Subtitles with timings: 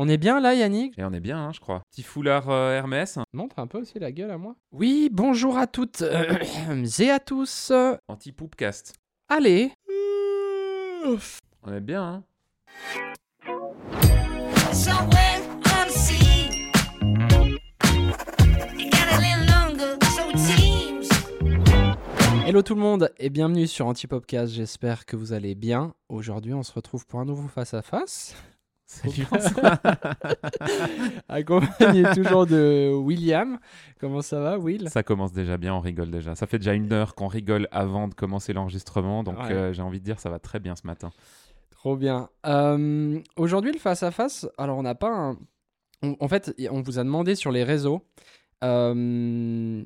[0.00, 0.96] On est bien là, Yannick?
[0.96, 1.82] Et on est bien, hein, je crois.
[1.90, 3.18] Petit foulard euh, Hermès.
[3.32, 4.54] Montre un peu aussi la gueule à moi.
[4.70, 6.38] Oui, bonjour à toutes euh,
[7.00, 7.72] et à tous.
[8.06, 8.94] Anti-poopcast.
[9.28, 9.72] Allez.
[11.64, 12.22] On est bien, hein.
[22.46, 24.52] Hello tout le monde et bienvenue sur Antipopcast.
[24.52, 25.92] J'espère que vous allez bien.
[26.08, 28.36] Aujourd'hui, on se retrouve pour un nouveau face à face.
[28.90, 29.06] Ça.
[31.28, 33.58] Accompagné toujours de William.
[34.00, 34.88] Comment ça va, Will?
[34.88, 36.34] Ça commence déjà bien, on rigole déjà.
[36.34, 39.52] Ça fait déjà une heure qu'on rigole avant de commencer l'enregistrement, donc Ouais.
[39.52, 41.10] euh, j'ai envie de dire ça va très bien ce matin.
[41.70, 42.28] Trop bien.
[42.46, 44.48] Euh, Aujourd'hui, le face à face.
[44.58, 45.36] Alors, on n'a pas un.
[46.02, 48.02] on- en fait, on vous a demandé sur les réseaux
[48.64, 49.84] euh,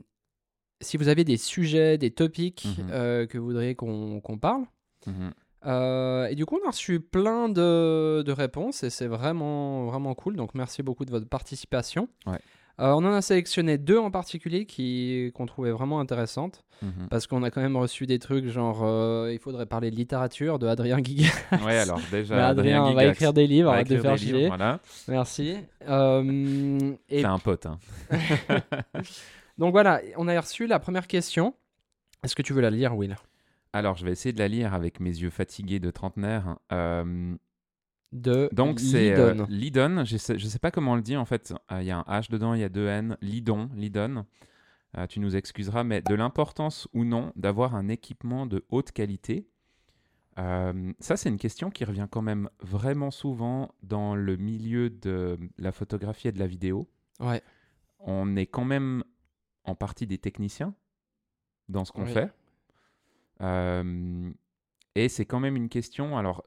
[0.80, 2.88] si vous avez des sujets, des topics Mhm.
[2.90, 4.62] euh, que vous voudriez qu'on qu'on parle.
[5.06, 5.32] Mhm.
[5.66, 10.14] Euh, et du coup, on a reçu plein de, de réponses et c'est vraiment, vraiment
[10.14, 10.36] cool.
[10.36, 12.08] Donc, merci beaucoup de votre participation.
[12.26, 12.38] Ouais.
[12.80, 17.06] Euh, on en a sélectionné deux en particulier qui qu'on trouvait vraiment intéressantes Mhm.
[17.10, 20.58] parce qu'on a quand même reçu des trucs genre euh, il faudrait parler de littérature
[20.58, 21.28] de Adrien Guiga.
[21.64, 24.48] Ouais, alors déjà, Mais Adrien, va écrire des livres, va de faire des livres.
[24.48, 25.54] Voilà, Merci.
[25.88, 27.66] Euh, et c'est un pote.
[27.66, 27.78] hein.
[29.58, 31.54] donc voilà, on a reçu la première question.
[32.24, 33.16] Est-ce que tu veux la lire, Will?
[33.72, 36.58] Alors, je vais essayer de la lire avec mes yeux fatigués de trentenaire.
[36.72, 37.34] Euh,
[38.12, 39.46] De donc, c'est euh, Lidon.
[39.48, 40.04] Lidon.
[40.04, 41.54] Je sais, je sais pas comment on le dit en fait.
[41.70, 43.16] Euh, Il y a un H dedans, il y a deux N.
[43.22, 44.26] Lidon, Lidon.
[44.98, 49.48] Euh, tu nous excuseras, mais de l'importance ou non d'avoir un équipement de haute qualité.
[50.36, 55.72] Ça, c'est une question qui revient quand même vraiment souvent dans le milieu de la
[55.72, 56.88] photographie et de la vidéo.
[57.20, 57.42] Ouais.
[58.00, 59.04] On est quand même
[59.64, 60.74] en partie des techniciens
[61.68, 62.12] dans ce qu'on Oui.
[62.12, 62.32] fait.
[64.94, 66.44] Et c'est quand même une question alors,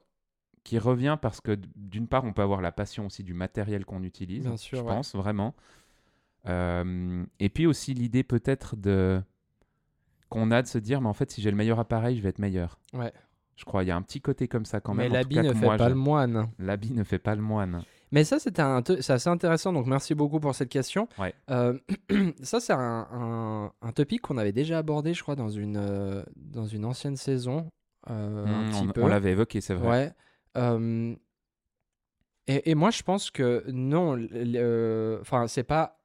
[0.64, 4.02] qui revient parce que d'une part, on peut avoir la passion aussi du matériel qu'on
[4.02, 4.88] utilise, Bien sûr, je ouais.
[4.94, 5.54] pense, vraiment.
[6.48, 9.20] Euh, et puis aussi l'idée peut-être de
[10.28, 12.30] qu'on a de se dire, mais en fait, si j'ai le meilleur appareil, je vais
[12.30, 12.78] être meilleur.
[12.92, 13.12] Ouais.
[13.56, 15.12] Je crois, il y a un petit côté comme ça quand Mais même.
[15.12, 16.50] tout l'habit ne fait moi, pas le moine.
[16.58, 17.82] L'habit ne fait pas le moine.
[18.12, 19.72] Mais ça, te- c'est assez intéressant.
[19.72, 21.08] Donc, merci beaucoup pour cette question.
[21.18, 21.34] Ouais.
[21.50, 21.78] Euh,
[22.42, 26.22] ça, c'est un, un, un topic qu'on avait déjà abordé, je crois, dans une, euh,
[26.36, 27.68] dans une ancienne saison.
[28.08, 30.14] euh, un petit on l'avait évoqué, c'est vrai.
[30.56, 31.16] Ouais.
[32.48, 34.16] Et, et moi, je pense que non,
[35.20, 35.98] enfin, c'est pas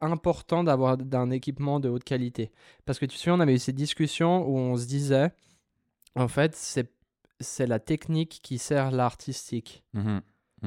[0.00, 2.50] important d'avoir d'un équipement de haute qualité.
[2.84, 5.30] Parce que tu sais, on avait eu cette discussion où on se disait,
[6.14, 6.54] en fait,
[7.40, 10.20] c'est la technique qui sert l'artistique Mhm,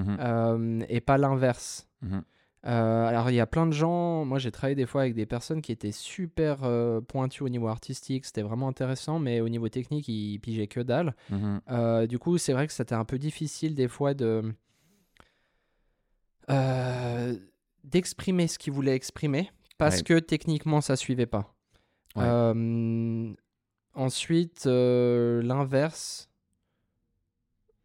[0.04, 1.88] mhm, euh, et pas l'inverse.
[2.02, 2.24] mhm.
[2.66, 4.26] Euh, alors, il y a plein de gens.
[4.26, 7.70] Moi, j'ai travaillé des fois avec des personnes qui étaient super euh, pointues au niveau
[7.70, 8.26] artistique.
[8.26, 11.16] C'était vraiment intéressant, mais au niveau technique, ils pigeaient que dalle.
[11.30, 11.62] Mhm.
[12.08, 14.54] Du coup, c'est vrai que c'était un peu difficile des fois de
[17.86, 20.04] d'exprimer ce qu'ils voulaient exprimer parce Ouais.
[20.04, 21.54] que techniquement, ça suivait pas.
[22.16, 23.34] Ouais.
[23.94, 26.30] Ensuite, l'inverse.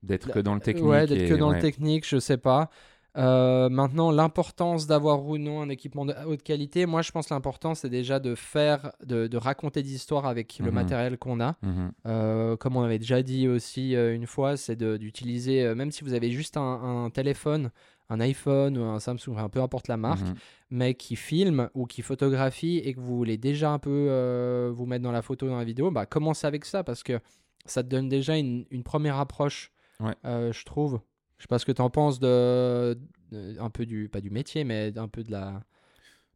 [0.04, 0.84] D'être que dans le technique.
[0.84, 1.56] Ouais, d'être que dans ouais.
[1.56, 2.70] le technique, je sais pas.
[3.16, 7.34] Euh, maintenant, l'importance d'avoir ou non un équipement de haute qualité, moi je pense que
[7.34, 10.74] l'important c'est déjà de faire, de, de raconter des histoires avec le Mhm.
[10.74, 11.54] matériel qu'on a.
[11.62, 11.92] Mhm.
[12.06, 16.02] Euh, comme on avait déjà dit aussi euh, une fois, c'est d'utiliser, euh, même si
[16.02, 17.70] vous avez juste un, un téléphone,
[18.10, 20.34] un iPhone ou un Samsung, enfin, peu importe la marque, Mhm.
[20.70, 24.86] mais qui filme ou qui photographie et que vous voulez déjà un peu euh, vous
[24.86, 27.20] mettre dans la photo, dans la vidéo, bah, commencez avec ça parce que
[27.64, 30.14] ça te donne déjà une, une première approche, Ouais.
[30.24, 31.00] euh, je trouve.
[31.38, 32.98] Je sais pas ce que tu en penses de,
[33.30, 35.62] de- un peu du, pas du métier, mais un peu de la,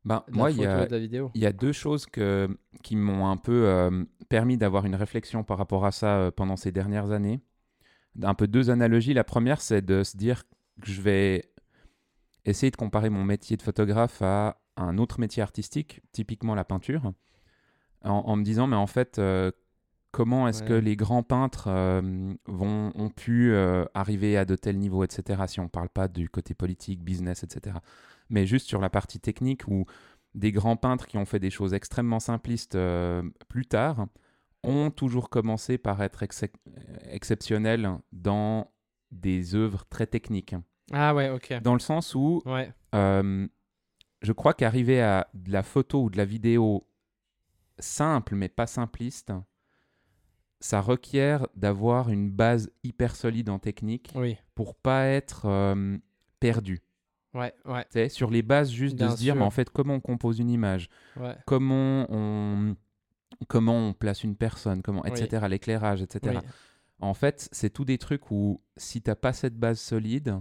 [0.04, 1.30] Ben, de moi, il y a, et de la vidéo.
[1.34, 2.48] Il y a deux choses que,
[2.82, 6.56] qui m'ont un peu euh, permis d'avoir une réflexion par rapport à ça euh, pendant
[6.56, 7.40] ces dernières années.
[8.22, 9.14] Un peu deux analogies.
[9.14, 10.44] La première, c'est de se dire
[10.82, 11.50] que je vais
[12.44, 17.12] essayer de comparer mon métier de photographe à un autre métier artistique, typiquement la peinture,
[18.02, 19.20] en, en me disant, mais en fait,
[20.10, 24.78] comment est-ce que les grands peintres euh, vont, ont pu euh, arriver à de tels
[24.78, 25.42] niveaux, etc.
[25.46, 27.76] Si on ne parle pas du côté politique, business, etc.
[28.30, 29.84] Mais juste sur la partie technique où
[30.34, 34.06] des grands peintres qui ont fait des choses extrêmement simplistes euh, plus tard
[34.64, 36.54] ont toujours commencé par être excep-
[37.10, 38.70] exceptionnels dans
[39.10, 40.54] des œuvres très techniques.
[40.92, 41.60] Ah ouais, ok.
[41.62, 42.72] Dans le sens où Ouais,
[44.20, 46.86] je crois qu'arriver à de la photo ou de la vidéo
[47.78, 49.32] simple mais pas simpliste,
[50.60, 55.96] ça requiert d'avoir une base hyper solide en technique oui, pour pas être euh,
[56.40, 56.80] perdu.
[57.34, 59.70] ouais, ouais, Tu sais, sur les bases juste Bien de se dire, mais en fait,
[59.70, 61.36] comment on compose une image, ouais.
[61.46, 62.74] comment on,
[63.46, 65.10] comment on place une personne, comment, Oui.
[65.10, 66.38] etc., l'éclairage, etc.
[66.42, 66.48] oui.
[67.00, 70.40] En fait, c'est tous des trucs où si t'as pas cette base solide,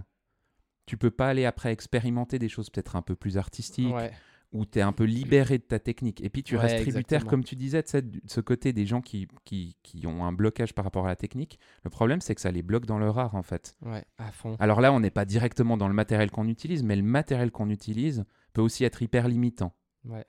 [0.86, 4.10] tu peux pas aller après expérimenter des choses peut-être un peu plus artistiques, Ouais.
[4.52, 6.22] Où tu es un peu libéré de ta technique.
[6.24, 7.30] Et puis tu Ouais, restes tributaire, exactement.
[7.30, 10.32] comme tu disais, de, cette- de ce côté des gens qui, qui, qui ont un
[10.32, 11.58] blocage par rapport à la technique.
[11.84, 13.76] Le problème, c'est que ça les bloque dans leur art, en fait.
[13.82, 14.56] Ouais, à fond.
[14.58, 17.68] Alors là, on n'est pas directement dans le matériel qu'on utilise, mais le matériel qu'on
[17.68, 18.24] utilise
[18.54, 19.74] peut aussi être hyper limitant.
[20.06, 20.24] Ouais.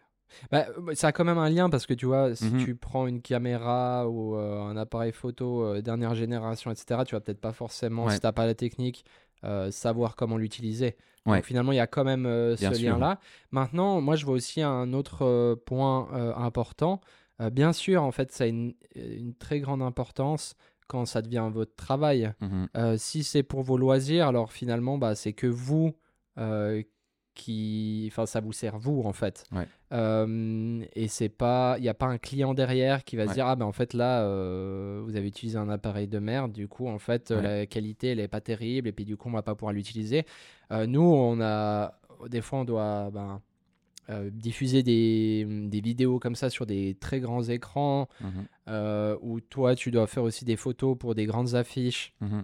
[0.52, 2.64] Bah, euh, ça a quand même un lien parce que tu vois, si Mhm.
[2.66, 7.22] tu prends une caméra ou euh, un appareil photo euh, dernière génération, etc., tu vas
[7.22, 8.14] peut-être pas forcément, Ouais.
[8.14, 9.06] si t'as pas la technique,
[9.44, 10.96] euh, savoir comment l'utiliser.
[11.26, 11.38] Ouais.
[11.38, 13.20] Donc finalement, il y a quand même euh, ce lien-là.
[13.52, 17.02] Maintenant, moi, je vois aussi un autre euh, point important.
[17.54, 20.56] Bien sûr, en fait, ça a une, une très grande importance
[20.88, 22.34] quand ça devient votre travail.
[22.76, 25.96] Euh, si c'est pour vos loisirs, alors finalement, bah, c'est que vous
[27.40, 28.08] qui.
[28.12, 29.46] Enfin, ça vous sert vous, en fait.
[29.52, 29.68] Ouais.
[29.94, 31.76] Euh, et c'est pas.
[31.78, 33.94] Il n'y a pas un client derrière qui va se dire Ah, ben en fait,
[33.94, 36.52] là, euh, vous avez utilisé un appareil de merde.
[36.52, 37.42] Du coup, en fait, Ouais.
[37.42, 38.88] la qualité, elle est pas terrible.
[38.88, 40.26] Et puis, du coup, on va pas pouvoir l'utiliser.
[40.72, 41.94] Euh, nous, on a.
[42.28, 43.10] Des fois, on doit.
[43.12, 43.42] ben,
[44.32, 48.08] diffuser des, des vidéos comme ça sur des très grands écrans,
[48.68, 52.44] euh, où toi, tu dois faire aussi des photos pour des grandes affiches Mhm.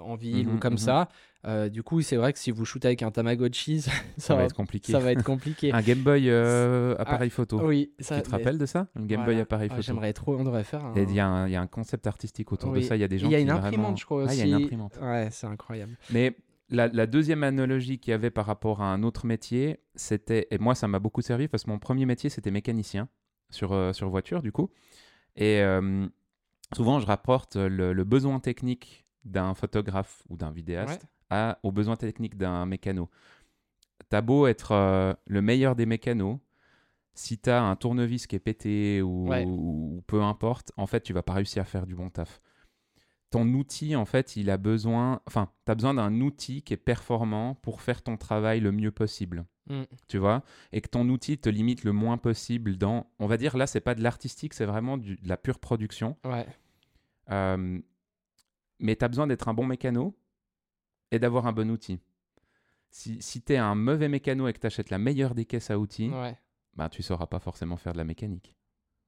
[0.00, 0.78] en ville ou Mhm, comme mhm.
[0.78, 1.08] ça.
[1.46, 4.42] Euh, du coup, c'est vrai que si vous shootez avec un Tamagotchi, ça, Ça va
[4.44, 4.90] être compliqué.
[4.92, 5.72] ça va être compliqué.
[5.74, 7.60] Un Game Boy euh, appareil photo.
[7.64, 9.82] oui, ça, tu te mais- rappelles de ça Un Game Boy appareil Ah, photo.
[9.86, 12.50] J'aimerais trop, on devrait faire Il y, a un- il y a un concept artistique
[12.52, 12.96] autour de ça.
[12.96, 14.40] Il y a des gens Il y a une vraiment- imprimante, je crois Ah, aussi.
[14.40, 14.98] il y a une imprimante.
[15.00, 15.96] Ouais, c'est incroyable.
[16.10, 16.36] Mais
[16.70, 20.58] la, la deuxième analogie qu'il y avait par rapport à un autre métier, c'était, et
[20.58, 23.08] moi ça m'a beaucoup servi parce que mon premier métier c'était mécanicien
[23.48, 24.70] sur, euh, sur voiture du coup.
[25.36, 26.06] Et euh,
[26.74, 31.96] souvent je rapporte le, le besoin technique d'un photographe ou d'un vidéaste à, au besoin
[31.96, 33.08] technique d'un mécano.
[34.08, 36.38] T'as beau être euh, le meilleur des mécanos,
[37.14, 39.44] si t'as un tournevis qui est pété ou, Ouais.
[39.46, 42.40] ou peu importe, en fait tu vas pas réussir à faire du bon taf
[43.30, 45.20] ton outil, en fait, il a besoin.
[45.26, 48.90] Enfin, tu as besoin d'un outil qui est performant pour faire ton travail le mieux
[48.90, 49.44] possible.
[49.68, 49.82] Mm.
[50.08, 50.42] Tu vois?
[50.72, 53.10] Et que ton outil te limite le moins possible dans.
[53.18, 56.16] On va dire, là, c'est pas de l'artistique, c'est vraiment du- de la pure production.
[56.24, 56.46] Ouais,
[57.30, 57.78] Euh,
[58.80, 60.16] mais tu as besoin d'être un bon mécano
[61.10, 61.98] et d'avoir un bon outil.
[62.90, 65.70] Si, si tu es un mauvais mécano et que tu achètes la meilleure des caisses
[65.70, 66.38] à outils, ouais,
[66.74, 68.54] bah, tu sauras pas forcément faire de la mécanique.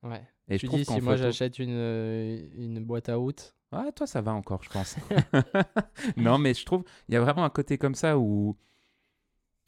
[0.02, 0.26] ouais.
[0.49, 3.91] Et tu je dis, si moi photo- j'achète une, euh, une boîte à out, Ah,
[3.94, 4.97] toi, ça va encore, je pense.
[6.17, 8.56] non, mais je trouve, il y a vraiment un côté comme ça où.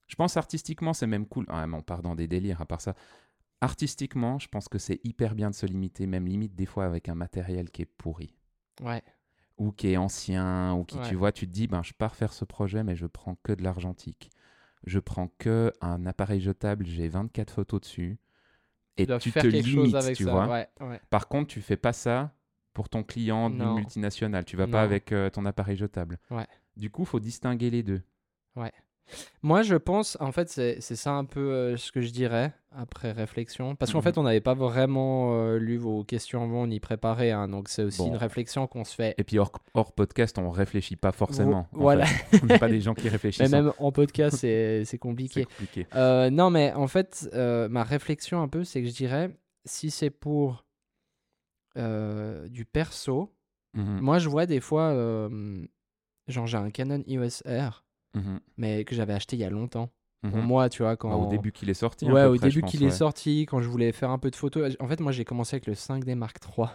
[0.08, 1.46] Je pense artistiquement, c'est même cool.
[1.48, 2.94] Ah, bon, pardon, des délires à part ça.
[3.60, 7.08] Artistiquement, je pense que c'est hyper bien de se limiter, même limite des fois avec
[7.08, 8.34] un matériel qui est pourri
[8.80, 9.02] ouais,
[9.62, 11.08] ou qui est ancien ou qui, Ouais.
[11.08, 13.52] tu vois, tu te dis, ben, je pars faire ce projet, mais je prends que
[13.52, 14.30] de l'argentique.
[14.84, 18.18] Je prends que un appareil jetable, j'ai 24 photos dessus.
[18.96, 20.30] Et tu dois tu faire te quelque limites, chose avec tu ça.
[20.32, 20.48] vois.
[20.48, 21.00] Ouais, ouais.
[21.10, 22.34] Par contre, tu fais pas ça
[22.74, 24.44] pour ton client d'une multinationale.
[24.44, 24.72] Tu vas Non.
[24.72, 26.18] pas avec euh, ton appareil jetable.
[26.76, 28.02] Du coup, faut distinguer les deux.
[29.42, 33.12] Moi, je pense, en fait, c'est ça un peu euh, ce que je dirais après
[33.12, 33.76] réflexion.
[33.76, 34.04] Parce qu'en Mhm.
[34.04, 37.30] fait, on n'avait pas vraiment euh, lu vos questions avant, ni préparé.
[37.30, 38.08] hein, donc, c'est aussi Bon.
[38.08, 39.14] une réflexion qu'on se fait.
[39.18, 41.68] Et puis hors, hors podcast, on réfléchit pas forcément.
[41.72, 42.06] en voilà.
[42.06, 42.40] fait.
[42.42, 43.50] on n'est pas des gens qui Mais réfléchissent.
[43.50, 45.44] même en podcast, c'est compliqué.
[45.44, 45.86] compliqué.
[45.94, 49.30] Euh, non, mais en fait, ma réflexion un peu, c'est que je dirais,
[49.66, 50.64] si c'est pour
[51.76, 53.34] du perso,
[53.74, 54.92] Mhm, moi, je vois des fois,
[56.28, 59.90] genre, j'ai un Canon EOS R, mhm, mais que j'avais acheté il y a longtemps.
[60.22, 60.44] Pour mhm.
[60.44, 61.10] moi, tu vois, quand...
[61.10, 62.04] Bah, Au début qu'il est sorti.
[62.08, 64.76] Ouais, au près, début qu'il est sorti, quand je voulais faire un peu de photos.
[64.78, 66.68] En fait, moi, j'ai commencé avec le 5D Mark III.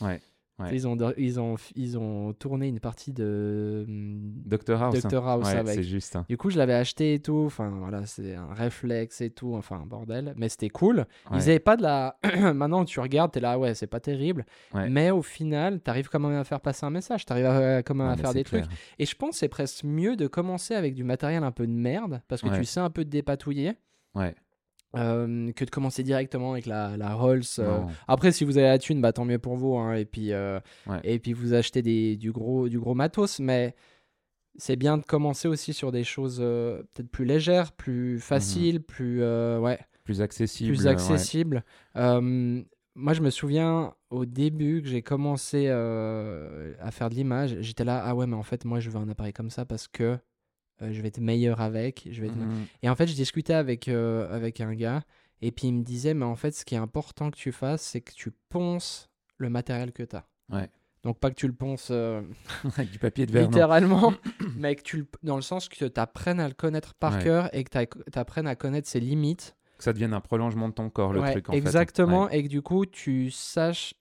[0.00, 0.22] Ouais,
[0.58, 0.68] ouais.
[0.72, 5.04] Ils, ont, ils, ont, ils ont tourné une partie de hum, Dr House.
[5.04, 5.08] hein.
[5.12, 5.74] House Ouais, avec.
[5.74, 6.16] c'est juste.
[6.16, 6.24] hein.
[6.28, 7.42] Du coup, je l'avais acheté et tout.
[7.46, 9.54] Enfin, voilà, c'est un réflexe et tout.
[9.54, 10.34] Enfin, un bordel.
[10.36, 11.06] Mais c'était cool.
[11.30, 11.42] Ils Ouais.
[11.42, 12.18] avaient pas de la.
[12.54, 14.44] Maintenant, tu regardes, t'es là, ouais, c'est pas terrible.
[14.88, 17.24] Mais au final, t'arrives quand même à faire passer un message.
[17.26, 18.64] T'arrives à, quand même à faire des trucs.
[18.98, 21.72] Et je pense que c'est presque mieux de commencer avec du matériel un peu de
[21.72, 22.20] merde.
[22.28, 23.72] Parce que tu sais un peu te dépatouiller.
[24.14, 24.34] Ouais.
[24.96, 27.42] Euh, que de commencer directement avec la, la Rolls.
[27.58, 27.80] euh.
[28.08, 29.76] Après, si vous avez la thune, bah, tant mieux pour vous.
[29.76, 31.00] hein, et, puis, euh, Ouais.
[31.04, 33.40] et puis, vous achetez des, du, gros, du gros matos.
[33.40, 33.74] Mais
[34.56, 39.78] c'est bien de commencer aussi sur des choses peut-être plus légères, plus faciles, plus, ouais,
[40.04, 40.72] Plus accessible.
[40.74, 40.90] plus ouais.
[40.90, 41.64] accessibles.
[41.96, 42.62] Euh,
[42.96, 47.56] moi, je me souviens au début que j'ai commencé à faire de l'image.
[47.60, 49.88] J'étais là, ah ouais, mais en fait, moi, je veux un appareil comme ça parce
[49.88, 50.16] que
[50.82, 52.08] euh, je vais être meilleur avec.
[52.10, 52.66] Je vais être Mhm.
[52.82, 55.02] et en fait, je discutais avec, euh, avec un gars,
[55.42, 57.82] et puis il me disait, mais en fait, ce qui est important que tu fasses,
[57.82, 60.26] c'est que tu ponces le matériel que tu as.
[60.50, 60.68] Ouais.
[61.02, 62.22] Donc, pas que tu le ponces euh,
[62.78, 63.42] Avec du papier de verre.
[63.42, 64.14] littéralement,
[64.56, 67.22] mais que tu le, dans le sens que tu apprennes à le connaître par Ouais.
[67.24, 67.70] cœur et que
[68.10, 69.54] tu apprennes à connaître ses limites.
[69.76, 72.48] Que ça devienne un prolongement de ton corps, le Ouais, truc en exactement, et que
[72.48, 73.94] du coup, tu saches,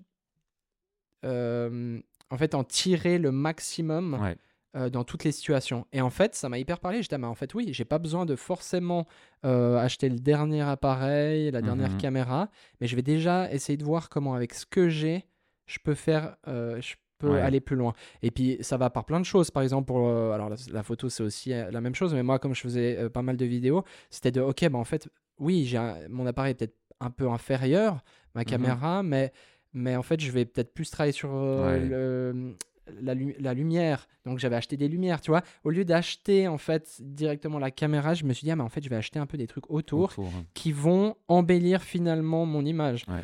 [1.24, 4.36] en fait, en tirer le maximum Ouais.
[4.76, 5.86] Euh, dans toutes les situations.
[5.92, 7.02] Et en fait, ça m'a hyper parlé.
[7.02, 9.06] J'étais, ah, mais en fait, oui, j'ai pas besoin de forcément
[9.46, 11.98] euh, acheter le dernier appareil, la dernière Mhm.
[11.98, 12.50] caméra,
[12.82, 15.26] mais je vais déjà essayer de voir comment, avec ce que j'ai,
[15.68, 17.40] je peux faire, euh, je peux Ouais.
[17.42, 17.94] aller plus loin.
[18.22, 19.50] Et puis, ça va par plein de choses.
[19.52, 22.54] Par exemple, pour, alors la, la photo, c'est aussi la même chose, mais moi, comme
[22.54, 25.08] je faisais pas mal de vidéos, c'était de, ok, bah en fait,
[25.40, 28.04] oui, j'ai mon appareil est peut-être un peu inférieur,
[28.36, 28.46] ma Mhm.
[28.46, 29.32] caméra, mais,
[29.74, 31.86] mais en fait, je vais peut-être plus travailler sur euh, Ouais.
[31.88, 32.56] le-
[33.02, 34.08] la, lu- la lumière.
[34.26, 35.42] Donc, j'avais acheté des lumières, tu vois.
[35.64, 38.70] Au lieu d'acheter, en fait, directement la caméra, je me suis dit, ah, mais en
[38.70, 40.46] fait, je vais acheter un peu des trucs autour Autour, hein.
[40.54, 43.06] qui vont embellir finalement mon image.
[43.08, 43.24] Ouais.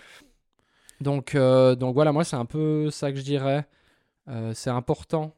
[1.02, 3.66] Donc, euh, donc voilà, moi, c'est un peu ça que je dirais.
[4.28, 5.36] Euh, c'est important.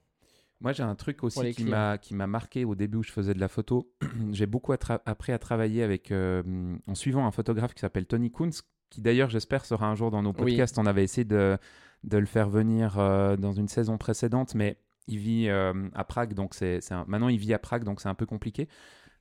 [0.59, 3.33] Moi, j'ai un truc aussi qui m'a qui m'a marqué au début où je faisais
[3.33, 3.91] de la photo.
[4.31, 6.43] j'ai beaucoup appris à travailler avec euh,
[6.87, 10.21] en suivant un photographe qui s'appelle Tony Kunz, qui d'ailleurs, j'espère, sera un jour dans
[10.21, 10.35] nos Oui.
[10.51, 10.77] podcasts.
[10.77, 11.57] On avait essayé de,
[12.03, 14.77] de le faire venir euh, dans une saison précédente, mais
[15.07, 18.09] il vit euh, à Prague, donc c'est un- maintenant il vit à Prague, donc c'est
[18.09, 18.67] un peu compliqué.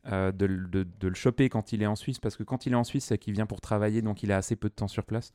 [0.07, 2.85] euh, de, le- choper quand il est en Suisse, parce que quand il est en
[2.85, 5.33] Suisse, c'est qu'il vient pour travailler, donc il a assez peu de temps sur place.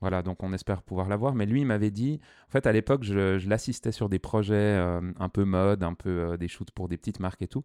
[0.00, 1.34] Voilà, donc on espère pouvoir l'avoir.
[1.34, 4.76] Mais lui, il m'avait dit, en fait, à l'époque, je, l'assistais sur des projets
[5.18, 7.64] un peu mode, un peu des shoots pour des petites marques et tout.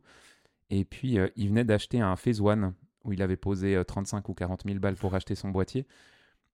[0.70, 4.34] Et puis, il venait d'acheter un Phase One où il avait posé euh, 35 ou
[4.34, 5.88] 40 000 balles pour acheter son boîtier.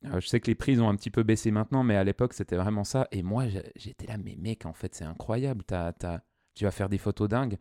[0.06, 2.34] Euh, je sais que les prix ont un petit peu baissé maintenant, mais à l'époque,
[2.34, 3.08] c'était vraiment ça.
[3.12, 5.64] Et moi, j'étais là, mais mec, en fait, c'est incroyable.
[5.64, 6.24] T'as- t'as-
[6.54, 7.58] tu vas faire des photos dingues.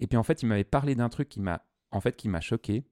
[0.00, 2.40] Et puis, en fait, il m'avait parlé d'un truc qui m'a en fait, qui m'a
[2.40, 2.84] choqué.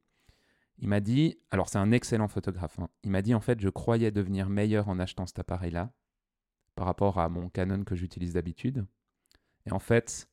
[0.79, 2.89] Il m'a dit, alors c'est un excellent photographe, hein.
[3.05, 5.93] il m'a dit en fait je croyais devenir meilleur en achetant cet appareil-là
[6.75, 8.87] par rapport à mon Canon que j'utilise d'habitude.
[9.67, 10.29] Et en fait,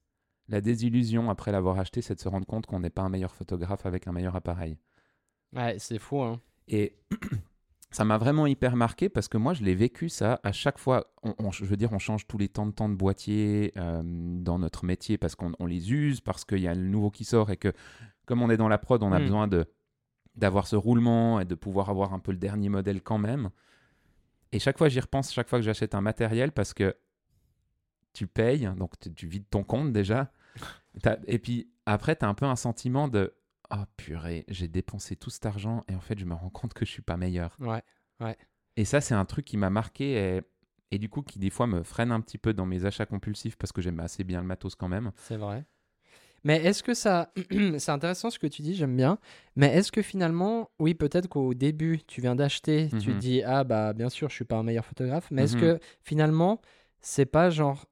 [0.47, 3.35] la désillusion après l'avoir acheté, c'est de se rendre compte qu'on n'est pas un meilleur
[3.35, 4.77] photographe avec un meilleur appareil.
[5.53, 6.21] Ouais, c'est fou.
[6.21, 6.41] Hein.
[6.67, 6.95] Et
[7.91, 11.11] ça m'a vraiment hyper marqué parce que moi, je l'ai vécu ça à chaque fois.
[11.23, 14.01] On, on- je veux dire, on change tous les temps de temps de boîtier euh,
[14.05, 17.23] dans notre métier parce qu'on on les use, parce qu'il y a le nouveau qui
[17.25, 17.73] sort et que
[18.27, 19.23] comme on est dans la prod, on a Mm.
[19.23, 19.65] besoin de
[20.35, 23.49] d'avoir ce roulement et de pouvoir avoir un peu le dernier modèle quand même.
[24.51, 26.95] Et chaque fois, j'y repense chaque fois que j'achète un matériel parce que
[28.13, 30.31] tu payes, donc tu, tu vides ton compte déjà.
[31.27, 33.33] Et puis après, tu as un peu un sentiment de
[33.69, 36.85] Ah purée, j'ai dépensé tout cet argent et en fait, je me rends compte que
[36.85, 37.55] je suis pas meilleur.
[37.59, 37.83] Ouais.
[38.77, 40.41] Et ça, c'est un truc qui m'a marqué et,
[40.91, 43.57] et du coup, qui des fois me freine un petit peu dans mes achats compulsifs
[43.57, 45.11] parce que j'aime assez bien le matos quand même.
[45.17, 45.65] C'est vrai.
[46.43, 47.31] Mais est-ce que ça.
[47.77, 49.19] c'est intéressant ce que tu dis, j'aime bien.
[49.55, 53.19] Mais est-ce que finalement, oui, peut-être qu'au début, tu viens d'acheter, tu Mhm.
[53.19, 55.29] dis, ah bah bien sûr, je suis pas un meilleur photographe.
[55.31, 55.61] Mais est-ce Mhm.
[55.61, 56.61] que finalement,
[57.01, 57.85] c'est pas genre.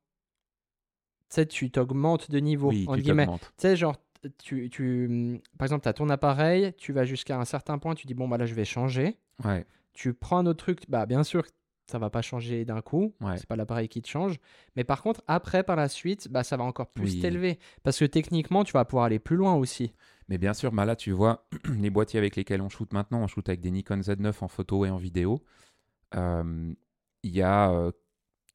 [1.30, 3.28] Tu sais, tu t'augmentes de niveau, oui, entre tu guillemets.
[3.28, 3.98] Tu sais, genre,
[4.38, 8.08] tu, tu, par exemple, tu as ton appareil, tu vas jusqu'à un certain point, tu
[8.08, 9.18] dis, bon, bah là, je vais changer.
[9.44, 11.44] Ouais, Tu prends un autre truc, bah bien sûr,
[11.90, 13.14] ça va pas changer d'un coup.
[13.22, 13.38] Ouais.
[13.38, 14.38] C'est pas l'appareil qui te change.
[14.76, 17.20] Mais par contre, après, par la suite, bah, ça va encore plus Oui.
[17.22, 17.60] t'élever.
[17.84, 19.94] Parce que techniquement, tu vas pouvoir aller plus loin aussi.
[20.28, 21.48] mais bien sûr, bah là, tu vois,
[21.80, 24.86] les boîtiers avec lesquels on shoot maintenant, on shoot avec des Nikon Z9 en photo
[24.86, 25.42] et en vidéo.
[26.16, 26.74] Euh,
[27.24, 27.92] Il y a euh,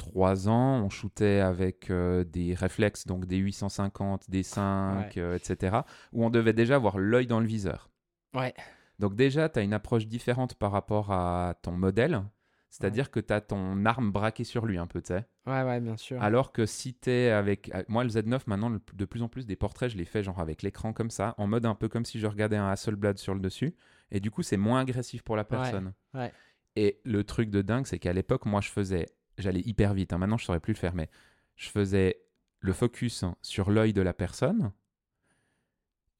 [0.07, 5.79] trois ans, on shootait avec euh, des réflexes, donc des 850, des 5, euh, etc.,
[6.13, 7.89] où on devait déjà avoir l'œil dans le viseur.
[8.35, 8.53] Ouais.
[8.99, 12.23] Donc déjà, tu as une approche différente par rapport à ton modèle,
[12.69, 15.25] c'est-à-dire que tu as ton arme braquée sur lui un peu, tu sais.
[15.47, 16.21] Ouais, ouais, bien sûr.
[16.23, 17.71] Alors que si tu es avec...
[17.75, 20.41] euh, Moi, le Z9, maintenant, de plus en plus, des portraits, je les fais genre
[20.41, 23.35] avec l'écran comme ça, en mode un peu comme si je regardais un Hasselblad sur
[23.35, 23.75] le dessus.
[24.11, 25.93] Et du coup, c'est moins agressif pour la personne.
[26.15, 26.33] ouais.
[26.75, 29.07] Et le truc de dingue, c'est qu'à l'époque, moi, je faisais...
[29.43, 30.13] J'allais hyper vite.
[30.13, 30.19] hein.
[30.19, 31.09] Maintenant, je saurais plus le faire, mais
[31.57, 32.17] je faisais
[32.61, 34.73] le focus sur l'œil de la personne.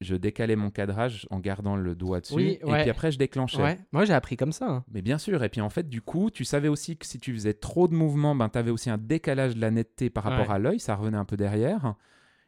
[0.01, 2.33] Je décalais mon cadrage en gardant le doigt dessus.
[2.35, 3.61] Oui, Et puis après, je déclenchais.
[3.63, 3.79] Ouais.
[3.93, 4.69] Moi, j'ai appris comme ça.
[4.69, 4.83] hein.
[4.91, 7.33] Mais bien sûr, et puis en fait, du coup, tu savais aussi que si tu
[7.33, 10.49] faisais trop de mouvements, ben, tu avais aussi un décalage de la netteté par rapport
[10.49, 10.55] Ouais.
[10.55, 11.95] à l'œil, ça revenait un peu derrière,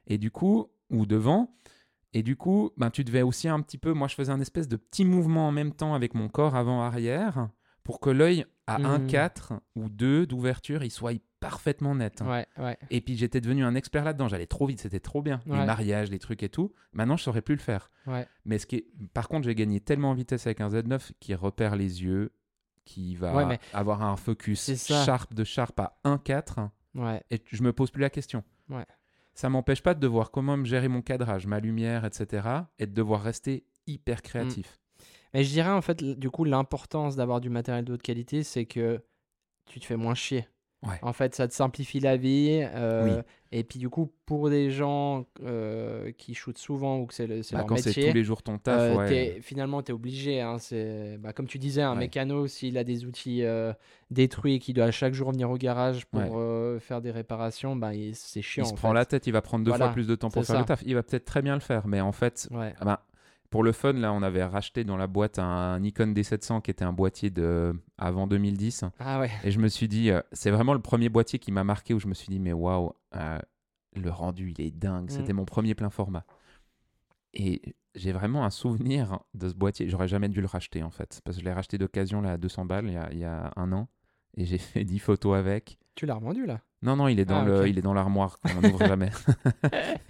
[0.08, 1.56] et du coup, ou devant,
[2.14, 4.68] et du coup, ben, tu devais aussi un petit peu, moi je faisais un espèce
[4.68, 7.48] de petit mouvement en même temps avec mon corps avant-arrière,
[7.86, 9.08] pour que l'œil à Hmm.
[9.08, 12.22] 1,4 ou 2 d'ouverture, il soit parfaitement net.
[12.26, 12.78] Ouais, ouais.
[12.90, 15.40] Et puis j'étais devenu un expert là-dedans, j'allais trop vite, c'était trop bien.
[15.46, 15.66] Les Ouais.
[15.66, 16.74] mariages, les trucs et tout.
[16.92, 17.92] Maintenant, je saurais plus le faire.
[18.08, 18.28] Ouais.
[18.44, 18.88] Mais ce qui est...
[19.14, 22.34] par contre, j'ai gagné tellement en vitesse avec un Z9 qui repère les yeux,
[22.86, 24.76] qui va mais avoir un focus
[25.06, 27.22] sharp de sharp à 1,4 Ouais.
[27.30, 28.44] et je me pose plus la question.
[28.70, 28.86] Ouais.
[29.36, 32.48] Ça m'empêche pas de devoir comment me gérer mon cadrage, ma lumière, etc.
[32.80, 34.80] et de devoir rester hyper créatif.
[35.36, 38.66] Mais je dirais, en fait, du coup, l'importance d'avoir du matériel de haute qualité, c'est
[38.66, 39.02] que
[39.66, 40.48] tu te fais moins chier.
[40.88, 40.98] Ouais.
[41.02, 42.62] En fait, ça te simplifie la vie.
[42.74, 43.22] euh, Oui.
[43.52, 47.44] Et puis, du coup, pour des gens euh, qui shootent souvent ou que c'est le-
[47.44, 49.40] c'est Bah, leur quand c'est métier, tous les jours ton taf, euh, ouais.
[49.42, 50.40] finalement, tu es obligé.
[50.42, 52.00] hein, c'est- bah, comme tu disais, un Ouais.
[52.00, 53.44] mécano, s'il a des outils
[54.12, 56.40] détruits et qu'il doit chaque jour venir au garage pour
[56.82, 58.64] faire des réparations, bah, c'est chiant.
[58.64, 58.96] il se en prend fait.
[58.96, 60.68] la tête, il va prendre deux Voilà, fois plus de temps pour c'est faire le
[60.68, 60.76] ça.
[60.76, 60.84] taf.
[60.86, 63.06] Il va peut-être très bien le faire, mais en fait, ah bah,
[63.50, 66.86] pour le fun, là, on avait racheté dans la boîte un Nikon D700 qui était
[66.86, 68.86] un boîtier de avant 2010.
[69.00, 69.32] Ah ouais.
[69.44, 72.00] Et je me suis dit, euh, c'est vraiment le premier boîtier qui m'a marqué où
[72.00, 73.40] je me suis dit, mais waouh, euh,
[73.96, 75.06] le rendu, il est dingue.
[75.06, 75.10] Mm.
[75.10, 76.26] C'était mon premier plein format.
[77.34, 79.90] Et j'ai vraiment un souvenir de ce boîtier.
[79.90, 81.22] J'aurais jamais dû le racheter, en fait.
[81.24, 83.26] Parce que je l'ai racheté d'occasion, là, à 200 balles, il y a, il y
[83.26, 83.88] a un an.
[84.38, 85.78] Et j'ai fait 10 photos avec.
[85.96, 86.60] Tu l'as revendu là?
[86.82, 89.10] Non, non, il est dans Ah, le, il est dans l'armoire qu'on n'ouvre jamais.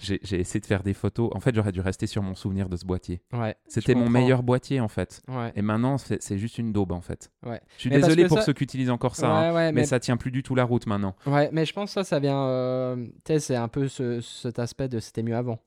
[0.00, 1.30] j'ai j'ai essayé de faire des photos.
[1.34, 3.20] En fait, j'aurais dû rester sur mon souvenir de ce boîtier.
[3.32, 3.56] Ouais.
[3.66, 5.22] C'était mon meilleur boîtier, en fait.
[5.28, 5.52] Ouais.
[5.56, 7.30] Et maintenant, c'est juste une daube, en fait.
[7.44, 7.60] Ouais.
[7.76, 10.00] Je suis Mais désolé pour ça- ceux qui utilisent encore ça, hein, mais, mais, ça
[10.00, 11.14] tient plus du tout la route maintenant.
[11.26, 12.40] ouais, mais je pense que ça, ça vient.
[12.46, 13.06] euh,
[13.38, 15.58] c'est un peu ce, cet aspect de c'était mieux avant.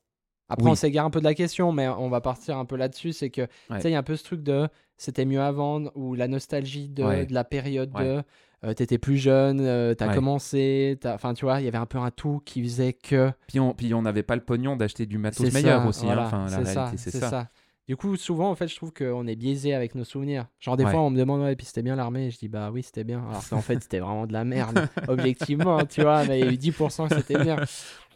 [0.51, 0.71] Après, Oui.
[0.71, 3.13] on s'égare un peu de la question, mais on va partir un peu là-dessus.
[3.13, 5.83] C'est que, tu sais, il y a un peu ce truc de c'était mieux avant,
[5.95, 8.23] ou la nostalgie de, de la période de.
[8.63, 10.15] Euh, T'étais plus jeune, euh, t'as Ouais.
[10.15, 13.31] commencé, enfin tu vois, il y avait un peu un tout qui faisait que.
[13.47, 16.01] Puis on puis on n'avait pas le pognon d'acheter du matos C'est meilleur ça, aussi.
[16.01, 16.05] hein.
[16.07, 17.49] voilà, Enfin, la c'est ça, réalité, c'est ça.
[17.87, 20.45] Du coup, souvent, en fait, je trouve qu'on est biaisé avec nos souvenirs.
[20.59, 20.91] Genre, des Ouais.
[20.91, 22.27] fois, on me demande, ouais, puis c'était bien l'armée.
[22.27, 23.25] Et je dis, bah oui, c'était bien.
[23.27, 26.23] Alors qu'en fait, c'était vraiment de la merde, objectivement, hein, tu vois.
[26.25, 27.55] Mais il y a eu 10% que c'était bien.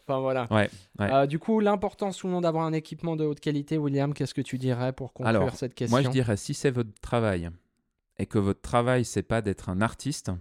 [0.05, 0.45] Enfin, voilà.
[0.51, 0.69] Ouais,
[0.99, 1.11] ouais.
[1.11, 4.41] Euh, du coup, l'importance ou non d'avoir un équipement de haute qualité, William, qu'est-ce que
[4.41, 7.49] tu dirais pour conclure Alors, cette question Moi, je dirais, si c'est votre travail
[8.17, 10.31] et que votre travail, c'est pas d'être un artiste,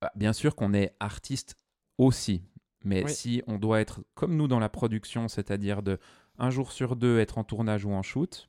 [0.00, 1.56] bah, bien sûr qu'on est artiste
[1.98, 2.42] aussi.
[2.84, 3.12] Mais Oui.
[3.12, 5.98] si on doit être comme nous dans la production, c'est-à-dire de
[6.38, 8.48] un jour sur deux être en tournage ou en shoot,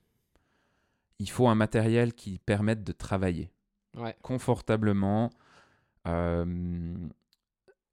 [1.19, 3.51] il faut un matériel qui permette de travailler
[3.95, 4.15] Ouais.
[4.23, 5.29] confortablement,
[6.07, 6.95] euh,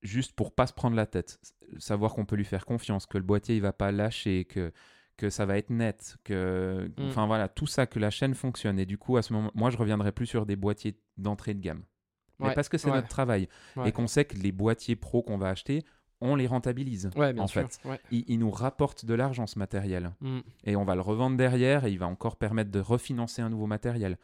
[0.03, 1.39] juste pour pas se prendre la tête.
[1.79, 4.73] Savoir qu'on peut lui faire confiance, que le boîtier il va pas lâcher, que
[5.21, 7.09] que ça va être net, que Mm.
[7.09, 8.79] enfin voilà tout ça, que la chaîne fonctionne.
[8.79, 11.61] Et du coup à ce moment, moi je reviendrai plus sur des boîtiers d'entrée de
[11.61, 11.83] gamme,
[12.39, 13.91] mais Ouais, parce que c'est ouais, notre travail ouais.
[13.91, 15.85] et qu'on sait que les boîtiers pro qu'on va acheter,
[16.23, 17.11] on les rentabilise.
[17.15, 17.63] Bien en sûr.
[17.71, 20.39] fait, il, il nous rapporte de l'argent ce matériel Mm.
[20.65, 23.67] et on va le revendre derrière et il va encore permettre de refinancer un nouveau
[23.67, 24.17] matériel.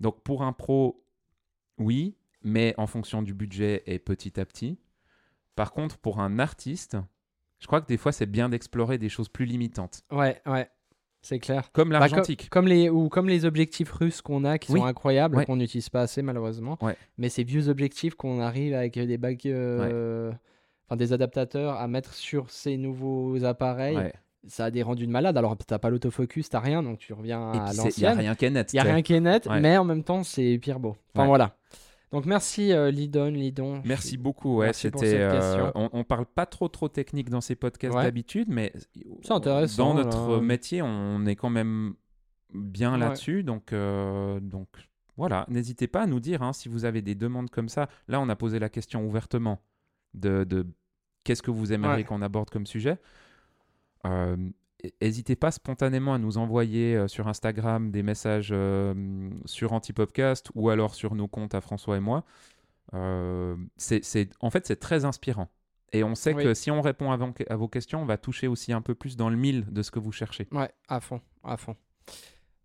[0.00, 1.04] Donc pour un pro,
[1.78, 4.78] oui, mais en fonction du budget et petit à petit.
[5.56, 6.96] Par contre, pour un artiste,
[7.62, 10.68] je crois que des fois c'est bien d'explorer des choses plus limitantes, Ouais, ouais.
[11.24, 11.70] C'est clair.
[11.72, 12.50] comme Bah, l'argentique.
[12.50, 14.80] comme, les, ou comme les objectifs russes qu'on a qui Oui.
[14.80, 15.46] sont incroyables, Ouais.
[15.46, 16.76] qu'on n'utilise pas assez malheureusement.
[16.82, 16.96] Ouais.
[17.16, 20.32] Mais ces vieux objectifs qu'on arrive avec des bagues, euh,
[20.88, 23.96] enfin des adaptateurs à mettre sur ces nouveaux appareils,
[24.48, 25.36] ça a des rendus de malade.
[25.38, 27.84] Alors t'as pas l'autofocus, t'as rien, donc tu reviens Et à c'est- il n'y a
[27.84, 28.18] l'ancienne.
[28.18, 28.72] rien qui est net.
[28.72, 30.96] Il n'y a rien qui est net, mais en même temps c'est pire beau.
[31.14, 31.54] Enfin voilà.
[32.12, 33.80] Donc merci euh, Lidon, Lidon.
[33.84, 34.58] Merci beaucoup.
[34.58, 35.18] Ouais, c'était.
[35.18, 38.02] euh, on, on parle pas trop trop technique dans ces podcasts Ouais.
[38.04, 38.72] d'habitude, mais
[39.76, 40.40] Dans notre là.
[40.42, 41.94] métier, on est quand même
[42.52, 42.98] bien Ouais.
[42.98, 44.68] là-dessus, donc euh, donc
[45.16, 45.46] voilà.
[45.48, 47.88] N'hésitez pas à nous dire hein, si vous avez des demandes comme ça.
[48.08, 49.58] Là, on a posé la question ouvertement
[50.14, 50.66] de, de
[51.24, 52.98] qu'est-ce que vous aimeriez qu'on aborde comme sujet.
[55.00, 60.70] N'hésitez pas spontanément à nous envoyer euh, sur Instagram des messages euh, sur Antipopcast ou
[60.70, 62.24] alors sur nos comptes à François et moi.
[62.94, 65.48] Euh, c'est, c'est- en fait, c'est très inspirant.
[65.92, 66.42] Et on sait Oui.
[66.42, 68.94] que si on répond à vos, à vos questions, on va toucher aussi un peu
[68.94, 70.48] plus dans le mille de ce que vous cherchez.
[70.50, 71.76] Ouais, à fond, à fond.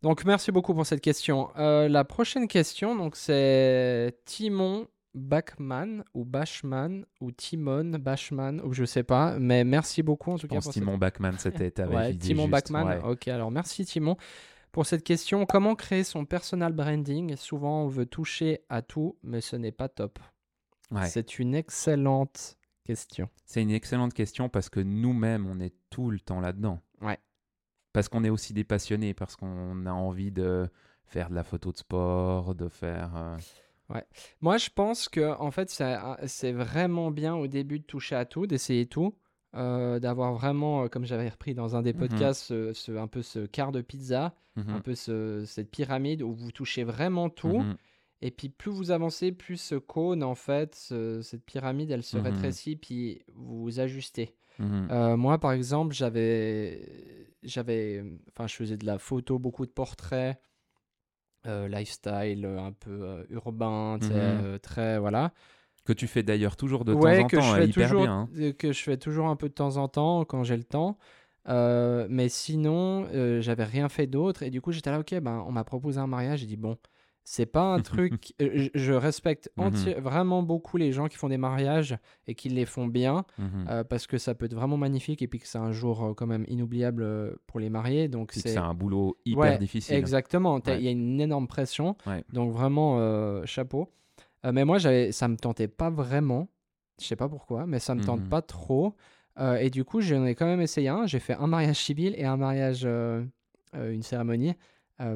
[0.02, 1.50] Donc merci beaucoup pour cette question.
[1.58, 9.04] La prochaine question, donc c'est Timon Bachman ou Bashman ou Timon Bashman ou je sais
[9.04, 10.56] pas, mais merci beaucoup en tout Je cas.
[10.56, 11.74] pense pour Timon Bachman, c'était.
[11.88, 12.86] Ouais, Timon Bachman.
[12.88, 13.02] ouais.
[13.04, 14.16] Ok, alors merci Timon
[14.72, 15.46] pour cette question.
[15.46, 17.36] Comment créer son personal branding?
[17.36, 20.20] Souvent on veut toucher à tout, mais ce n'est pas top.
[20.92, 21.08] Ouais.
[21.08, 23.30] C'est une excellente question.
[23.46, 26.80] C'est une excellente question parce que nous-mêmes, on est tout le temps là-dedans.
[27.02, 27.18] Ouais.
[27.92, 30.70] Parce qu'on est aussi des passionnés, parce qu'on a envie de
[31.06, 33.12] faire de la photo de sport, de faire.
[33.18, 33.38] euh,
[34.42, 38.26] Moi, je pense que en fait, ça- c'est vraiment bien au début de toucher à
[38.26, 39.14] tout, d'essayer tout,
[39.56, 42.00] euh, d'avoir vraiment, euh, comme j'avais repris dans un des Mhm.
[42.00, 46.22] podcasts, ce, ce- un peu ce quart de pizza, mhm, un peu ce- cette pyramide
[46.22, 47.60] où vous touchez vraiment tout.
[47.60, 47.76] mhm.
[48.22, 52.18] Et puis plus vous avancez, plus ce cône, en fait, ce- cette pyramide, elle se
[52.24, 54.34] rétrécit, puis vous vous ajustez.
[54.90, 56.82] Euh, moi, par exemple, j'avais,
[57.44, 60.40] j'avais, enfin, je faisais de la photo, beaucoup de portraits,
[61.68, 64.10] lifestyle, euh, un peu euh, urbain, Mhm.
[64.12, 65.34] euh, très, voilà.
[65.86, 67.90] Que tu fais d'ailleurs toujours de ouais, temps en que temps, je euh, fais hyper
[67.90, 68.14] toujours, bien.
[68.14, 68.30] hein.
[68.38, 70.98] euh, que je fais toujours un peu de temps en temps quand j'ai le temps.
[71.48, 75.44] Euh, mais sinon, euh, j'avais rien fait d'autre et du coup, j'étais là, ok, ben,
[75.48, 76.40] on m'a proposé un mariage.
[76.42, 76.78] J'ai dit bon,
[77.30, 78.34] c'est pas un truc.
[78.42, 79.68] euh, je, je respecte Mhm.
[79.68, 83.66] enti- vraiment beaucoup les gens qui font des mariages et qui les font bien Mhm.
[83.70, 86.14] euh, parce que ça peut être vraiment magnifique et puis que c'est un jour euh,
[86.14, 88.08] quand même inoubliable pour les mariés.
[88.08, 89.96] Donc c'est un boulot hyper Ouais, difficile.
[89.96, 90.58] Exactement.
[90.66, 90.82] Il Ouais.
[90.84, 91.98] y a une énorme pression.
[92.06, 92.24] Ouais.
[92.32, 93.92] Donc vraiment, euh, chapeau.
[94.46, 96.48] Euh, mais moi, ça me tentait pas vraiment.
[97.02, 98.30] Je sais pas pourquoi, mais ça me tente Mhm.
[98.30, 98.96] pas trop.
[99.60, 101.06] Et du coup, j'en ai quand même essayé un.
[101.08, 102.86] J'ai fait un mariage civil et un mariage,
[103.74, 104.56] une cérémonie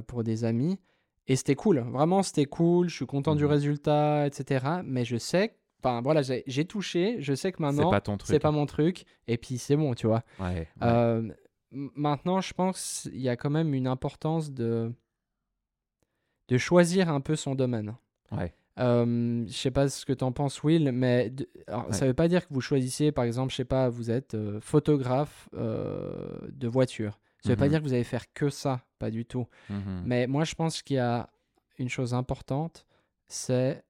[0.07, 0.77] pour des amis.
[1.27, 1.79] Et c'était cool.
[1.79, 2.89] Vraiment, c'était cool.
[2.89, 3.49] Je suis content du Mhm.
[3.49, 4.65] résultat, etc.
[4.83, 5.53] Mais je sais, que-
[5.83, 7.17] enfin voilà, j'ai touché.
[7.19, 9.05] Je sais que C'est maintenant, pas c'est pas mon truc.
[9.27, 10.23] Et puis c'est bon, tu vois.
[10.39, 10.67] Ouais, ouais.
[10.83, 11.29] Euh,
[11.71, 14.91] maintenant, je pense qu'il y a quand même une importance de,
[16.49, 17.95] de choisir un peu son domaine.
[18.31, 18.53] Ouais.
[18.79, 21.93] Euh, je sais pas ce que tu en penses, Will, mais de- alors, Ouais.
[21.93, 24.59] ça veut pas dire que vous choisissez, par exemple, je sais pas, vous êtes euh,
[24.61, 27.19] photographe euh, de voiture.
[27.41, 27.69] Ça veut pas Mhm.
[27.71, 29.47] dire que vous allez faire que ça, pas du tout.
[29.69, 30.03] Mhm.
[30.05, 31.29] Mais moi, je pense qu'il y a
[31.79, 32.85] une chose importante,
[33.27, 33.83] c'est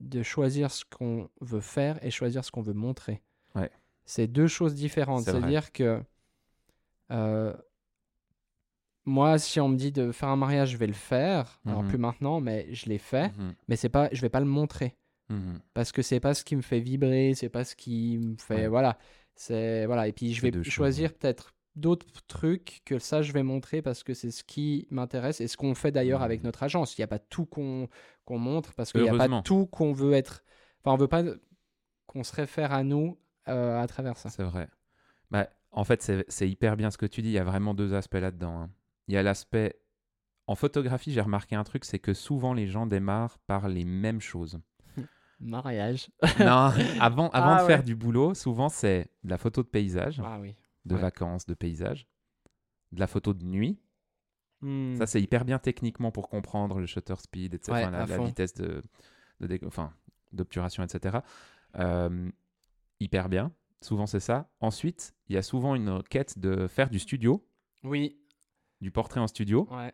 [0.00, 3.22] de choisir ce qu'on veut faire et choisir ce qu'on veut montrer.
[3.54, 3.70] Ouais.
[4.04, 5.24] C'est deux choses différentes.
[5.24, 6.02] C'est-à-dire que
[7.10, 7.52] euh,
[9.04, 11.60] moi, si on me dit de faire un mariage, je vais le faire.
[11.66, 11.88] Alors Mhm.
[11.88, 13.32] plus maintenant, mais je l'ai fait.
[13.68, 14.96] Mais c'est pas, je vais pas le montrer
[15.72, 18.54] parce que c'est pas ce qui me fait vibrer, c'est pas ce qui me fait,
[18.62, 18.68] Ouais.
[18.68, 18.98] voilà.
[19.34, 20.06] C'est voilà.
[20.06, 24.14] Et puis je vais choisir peut-être d'autres trucs que ça je vais montrer parce que
[24.14, 26.96] c'est ce qui m'intéresse et ce qu'on fait d'ailleurs avec notre agence.
[26.96, 27.88] Il n'y a pas tout qu'on
[28.28, 30.44] montre parce qu'il n'y a pas tout qu'on veut être.
[30.84, 31.22] Enfin, on veut pas
[32.06, 34.28] qu'on se réfère à nous euh, à travers ça.
[34.28, 34.68] C'est vrai.
[35.30, 37.30] Bah, en fait, c'est hyper bien ce que tu dis.
[37.30, 38.60] Il y a vraiment deux aspects là-dedans.
[38.62, 38.70] hein.
[39.08, 39.78] Il y a l'aspect.
[40.46, 44.20] En photographie, j'ai remarqué un truc c'est que souvent les gens démarrent par les mêmes
[44.20, 44.60] choses.
[45.40, 46.10] Mariage.
[46.40, 50.20] non, avant, avant Ah de faire du boulot, souvent c'est de la photo de paysage,
[50.24, 50.54] Ah oui.
[50.84, 51.00] De ouais.
[51.00, 52.06] vacances, de paysage,
[52.92, 53.78] de la photo de nuit.
[54.60, 54.96] Hmm.
[54.96, 57.72] Ça, c'est hyper bien techniquement pour comprendre le shutter speed, etc.
[57.72, 58.82] Ouais, la, vitesse de,
[59.40, 59.92] de dé- enfin,
[60.32, 61.18] d'obturation, etc.
[61.76, 62.30] Euh,
[63.00, 63.52] hyper bien.
[63.80, 64.48] Souvent, c'est ça.
[64.60, 67.44] Ensuite, il y a souvent une quête de faire du studio,
[67.82, 68.20] Oui.
[68.80, 69.66] du portrait en studio.
[69.72, 69.92] Ouais.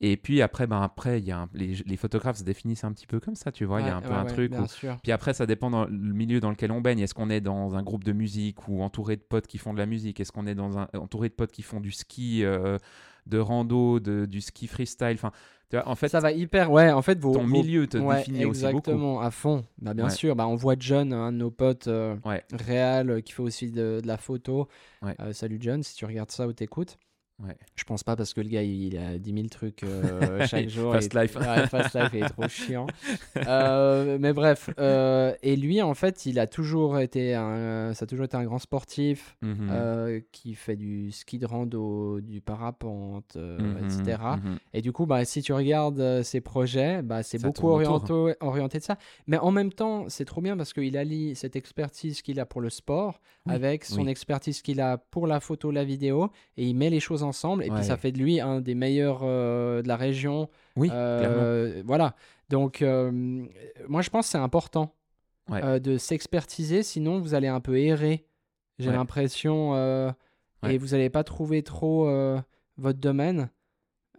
[0.00, 2.92] Et puis après, ben après, il y a un- les, les photographes se définissent un
[2.92, 3.80] petit peu comme ça, tu vois.
[3.80, 4.98] Il y a Ouais, un peu ouais, un ouais, truc Bien où- sûr.
[5.02, 6.98] Puis après, ça dépend dans le milieu dans lequel on baigne.
[6.98, 9.78] Est-ce qu'on est dans un groupe de musique ou entouré de potes qui font de
[9.78, 10.20] la musique?
[10.20, 12.76] Est-ce qu'on est dans un entouré de potes qui font du ski, euh,
[13.26, 15.14] de rando, de, du ski freestyle?
[15.14, 15.30] Enfin,
[15.70, 16.70] tu vois, en fait, ça va hyper.
[16.70, 18.76] Ouais, en fait, vos, ton vos- milieu te définit aussi beaucoup.
[18.90, 19.64] exactement, à fond.
[19.80, 22.16] Bah, bien sûr, bah, on voit John, un de nos potes euh,
[22.52, 24.68] réel, euh, qui fait aussi de, de la photo.
[25.20, 26.98] Euh, salut John, si tu regardes ça ou t'écoutes.
[27.42, 27.56] Ouais.
[27.74, 30.92] Je pense pas parce que le gars il, a 10 000 trucs euh, chaque jour.
[30.92, 31.34] Fast life.
[31.36, 32.86] Ouais, fast life, il est trop chiant.
[33.36, 38.06] Euh, mais bref, euh, et lui en fait, il a toujours été un, ça a
[38.06, 40.22] toujours été un grand sportif Mhm.
[40.30, 44.18] qui fait du ski de rando, du parapente, Mhm, etc.
[44.42, 44.58] mhm.
[44.72, 48.84] Et du coup, bah, si tu regardes ses projets, bah, c'est beaucoup orienté, orienté de
[48.84, 48.96] ça.
[49.26, 52.60] Mais en même temps, c'est trop bien parce qu'il allie cette expertise qu'il a pour
[52.60, 54.08] le sport Oui, avec son oui.
[54.10, 57.64] expertise qu'il a pour la photo, la vidéo, et il met les choses ensemble.
[57.64, 57.76] Et Ouais.
[57.76, 60.48] puis ça fait de lui un des meilleurs euh, de la région.
[60.76, 61.82] Oui, Euh, clairement.
[61.86, 62.14] Voilà.
[62.50, 63.10] Donc, euh,
[63.88, 64.94] moi, je pense que c'est important
[65.50, 65.60] Ouais.
[65.64, 68.24] euh, de s'expertiser, sinon vous allez un peu errer.
[68.78, 68.96] J'ai Ouais.
[68.96, 69.74] l'impression.
[69.74, 70.12] euh.
[70.68, 72.40] Et vous n'allez pas trouver trop euh,
[72.78, 73.50] votre domaine.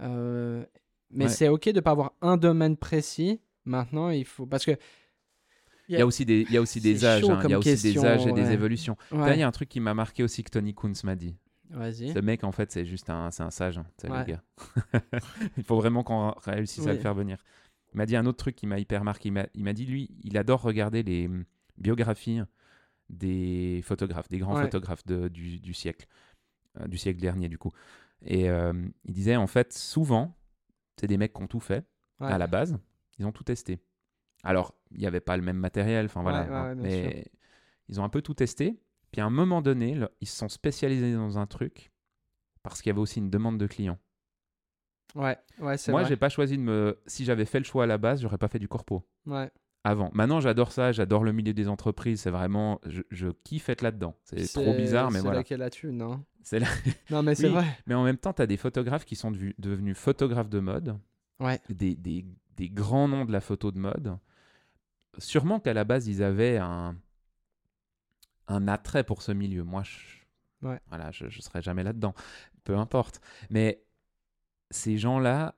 [0.01, 0.63] Euh,
[1.09, 3.41] mais c'est OK de ne pas avoir un domaine précis.
[3.65, 4.45] Maintenant, il faut.
[4.45, 4.71] Parce que.
[5.87, 7.39] Il y a aussi des, il y a aussi des âges, hein.
[7.43, 8.53] il y a aussi question, des âges et des ouais.
[8.53, 8.97] évolutions.
[9.11, 11.15] Là, Ouais, Il y a un truc qui m'a marqué aussi que Tony Kuntz m'a
[11.15, 11.35] dit.
[11.71, 12.11] Vas-y.
[12.13, 14.19] Ce mec, en fait, c'est juste un, c'est un sage, hein, c'est Ouais.
[14.19, 14.43] le gars.
[15.57, 17.43] il faut vraiment qu'on réussisse à le faire venir.
[17.93, 19.29] Il m'a dit un autre truc qui m'a hyper marqué.
[19.55, 21.45] Il m'a- dit, lui, il adore regarder les hum,
[21.77, 22.41] biographies
[23.09, 24.63] des photographes, des grands Ouais.
[24.63, 26.07] photographes de- du, du siècle,
[26.79, 27.71] euh, du siècle dernier, du coup.
[28.23, 28.73] Et euh,
[29.05, 30.35] il disait, en fait, souvent,
[30.97, 31.85] c'est des mecs qui ont tout fait
[32.19, 32.27] Ouais.
[32.31, 32.77] à la base,
[33.19, 33.79] ils ont tout testé.
[34.43, 37.25] Alors, il n'y avait pas le même matériel, enfin voilà, hein, mais
[37.89, 38.79] ils ont un peu tout testé.
[39.15, 41.89] Puis à un moment donné, ils se sont spécialisés dans un truc
[42.63, 43.97] parce qu'il y avait aussi une demande de clients.
[45.15, 46.09] Ouais, ouais, c'est Moi, vrai.
[46.09, 46.99] j'ai pas choisi de me.
[47.07, 49.49] Si j'avais fait le choix à la base, j'aurais pas fait du corpo Ouais.
[49.85, 50.09] avant.
[50.13, 52.19] Maintenant, j'adore ça, j'adore le milieu des entreprises.
[52.23, 54.17] C'est vraiment, je, je kiffe être là-dedans.
[54.25, 55.37] C'est trop bizarre, mais C'est voilà.
[55.37, 56.21] là qu'est la thune, hein.
[56.41, 56.67] C'est là-
[57.09, 57.63] Non, mais c'est vrai.
[57.87, 60.99] Mais en même temps, tu as des photographes qui sont devenus photographes de mode,
[61.39, 61.61] Ouais.
[61.69, 62.25] des, des-
[62.57, 64.17] des grands noms de la photo de mode.
[65.19, 66.97] Sûrement qu'à la base, ils avaient un,
[68.47, 69.63] un attrait pour ce milieu.
[69.63, 69.99] Moi, je,
[70.67, 70.79] Ouais.
[70.87, 72.13] voilà, je ne serais jamais là-dedans.
[72.63, 73.21] Peu importe.
[73.49, 73.83] Mais
[74.71, 75.55] ces gens-là,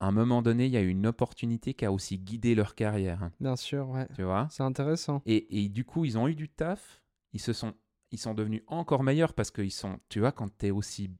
[0.00, 2.74] à un moment donné, il y a eu une opportunité qui a aussi guidé leur
[2.74, 3.22] carrière.
[3.22, 4.08] hein, Bien sûr, ouais.
[4.14, 4.48] tu vois?
[4.50, 5.22] C'est intéressant.
[5.26, 7.02] et, et du coup, ils ont eu du taf.
[7.32, 7.74] Ils se sont,
[8.10, 11.10] ils sont devenus encore meilleurs parce qu'ils sont, tu vois, quand tu es aussi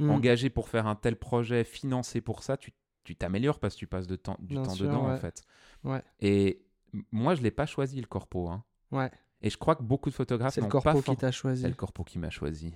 [0.00, 0.10] Mm.
[0.10, 3.88] engagé pour faire un tel projet, financé pour ça, tu, tu t'améliores parce que tu
[3.88, 5.42] passes de temps, du Bien temps sûr, dedans, en fait.
[5.82, 6.04] Ouais.
[6.20, 6.62] Et
[7.10, 8.48] moi, je l'ai pas choisi, le corpo.
[8.48, 8.62] hein.
[8.92, 9.10] Ouais,
[9.42, 11.62] Et je crois que beaucoup de photographes c'est le corpo pas qui t'a choisi.
[11.62, 12.74] C'est le corpo qui m'a choisi.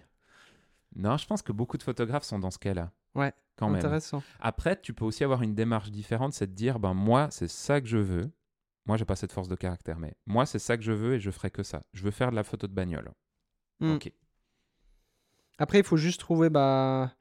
[0.95, 2.93] Non, je pense que beaucoup de photographes sont dans ce cas-là.
[3.15, 3.79] Ouais, Quand même.
[3.79, 4.23] Intéressant.
[4.41, 7.81] Après, tu peux aussi avoir une démarche différente, c'est de dire, ben moi, c'est ça
[7.81, 8.31] que je veux.
[8.87, 11.21] Moi, j'ai pas cette force de caractère, mais moi, c'est ça que je veux et
[11.21, 11.83] je ferai que ça.
[11.93, 13.11] Je veux faire de la photo de bagnole.
[13.81, 13.93] Hmm.
[13.93, 14.13] Ok.
[15.59, 16.51] Après, il faut juste trouver.
[16.51, 17.13] Bah...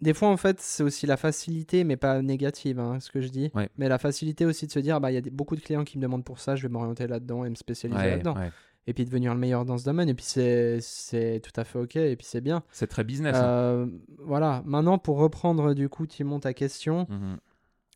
[0.00, 3.28] Des fois, en fait, c'est aussi la facilité, mais pas négative, hein, ce que je
[3.28, 3.50] dis.
[3.54, 3.68] Ouais.
[3.76, 5.84] Mais la facilité aussi de se dire, bah, il y a des- beaucoup de clients
[5.84, 8.36] qui me demandent pour ça, je vais m'orienter là-dedans et me spécialiser Ouais, là-dedans.
[8.36, 8.50] ouais.
[8.86, 10.08] Et puis devenir le meilleur dans ce domaine.
[10.08, 11.96] Et puis c'est tout à fait OK.
[11.96, 12.62] Et puis c'est bien.
[12.70, 13.36] C'est très business.
[13.36, 13.44] hein.
[13.44, 13.86] Euh,
[14.18, 14.62] voilà.
[14.64, 17.36] Maintenant, pour reprendre du coup, Timon, ta question, Mhm,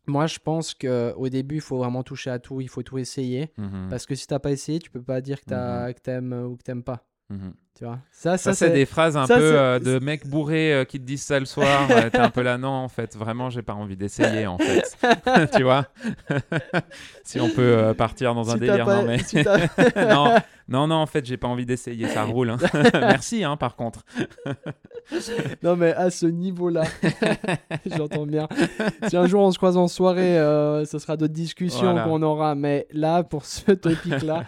[0.05, 2.61] moi, je pense qu'au début, il faut vraiment toucher à tout.
[2.61, 3.51] Il faut tout essayer.
[3.57, 6.33] mhm, Parce que si t'as pas essayé, tu peux pas dire que t'as- que t'aimes
[6.33, 7.05] ou que t'aimes pas.
[7.29, 7.53] Mhm.
[7.75, 7.97] Tu vois?
[8.11, 10.99] Ça, Ça, ça, c'est des phrases un ça, peu euh, de mecs bourrés euh, qui
[10.99, 11.87] te disent ça le soir.
[11.89, 14.95] euh, T'es un peu là, non, en fait, vraiment, j'ai pas envie d'essayer, en fait.
[15.55, 15.87] tu vois?
[17.23, 19.17] Si on peut euh, partir dans un Si délire, pas- non, mais.
[19.23, 19.37] si
[19.95, 20.35] non,
[20.67, 22.51] non, non, en fait, j'ai pas envie d'essayer, ça roule.
[22.51, 22.57] hein.
[22.93, 24.05] Merci, hein, par contre.
[25.63, 26.83] non, mais à ce niveau-là,
[27.87, 28.47] j'entends bien.
[29.07, 30.35] Si un jour on se croise en soirée,
[30.85, 32.03] ce sera d'autres discussions Voilà.
[32.03, 32.53] qu'on aura.
[32.53, 34.43] Mais là, pour ce topic-là,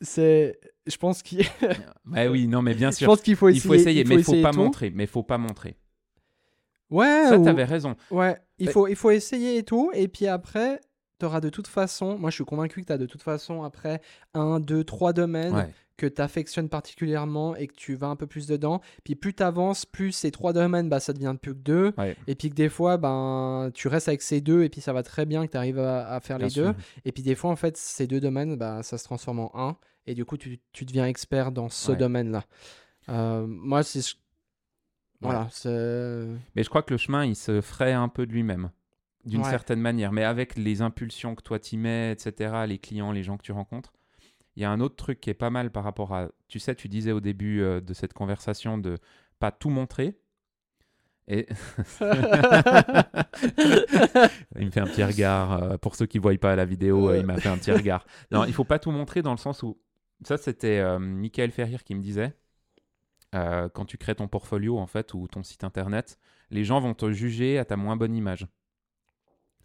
[0.00, 0.58] c'est.
[0.86, 1.44] Je pense qu'il
[2.04, 3.06] Bah oui, non, mais bien je sûr.
[3.08, 3.68] pense qu'il faut Il essayer.
[3.68, 4.58] faut essayer, mais il faut essayer pas tout.
[4.58, 4.90] montrer.
[4.94, 5.76] Mais faut pas montrer.
[6.90, 7.96] Ouais, Ça, ou- t'avais raison.
[8.10, 8.36] ouais.
[8.58, 9.90] Il Bah- faut, il faut essayer et tout.
[9.94, 10.80] Et puis après,
[11.18, 12.16] tu auras de toute façon.
[12.18, 14.00] Moi, je suis convaincu que tu as de toute façon après
[14.34, 15.68] un, deux, trois domaines Ouais.
[15.96, 18.80] que tu affectionnes particulièrement et que tu vas un peu plus dedans.
[19.02, 21.92] Puis plus tu avances, plus ces trois domaines, bah, ça devient plus que deux.
[21.98, 22.16] Ouais.
[22.28, 25.02] Et puis que des fois, ben, tu restes avec ces deux et puis ça va
[25.02, 26.66] très bien que tu arrives à, à faire Bien les sûr.
[26.68, 26.74] deux.
[27.04, 29.76] Et puis des fois, en fait, ces deux domaines, bah, ça se transforme en un.
[30.06, 31.96] Et du coup, tu, tu deviens expert dans ce Ouais.
[31.98, 32.44] domaine-là.
[33.08, 33.98] Euh, moi, c'est...
[34.00, 34.04] Ouais.
[35.20, 35.48] Voilà.
[36.54, 38.70] Mais je crois que le chemin, il se ferait un peu de lui-même,
[39.24, 39.50] d'une Ouais.
[39.50, 40.12] certaine manière.
[40.12, 43.52] Mais avec les impulsions que toi t'y mets, etc., les clients, les gens que tu
[43.52, 43.92] rencontres,
[44.56, 46.28] il y a un autre truc qui est pas mal par rapport à.
[46.48, 48.98] Tu sais, tu disais au début euh, de cette conversation de
[49.38, 50.18] pas tout montrer.
[51.28, 51.46] Et
[54.58, 55.62] il me fait un petit regard.
[55.62, 57.72] euh, pour ceux qui ne voient pas la vidéo, euh, il m'a fait un petit
[57.72, 58.06] regard.
[58.30, 59.78] Non, il faut pas tout montrer dans le sens où.
[60.24, 62.34] Ça, c'était euh, Michael Ferrier qui me disait.
[63.34, 66.18] euh, quand tu crées ton portfolio, en fait, ou ton site internet,
[66.50, 68.46] les gens vont te juger à ta moins bonne image.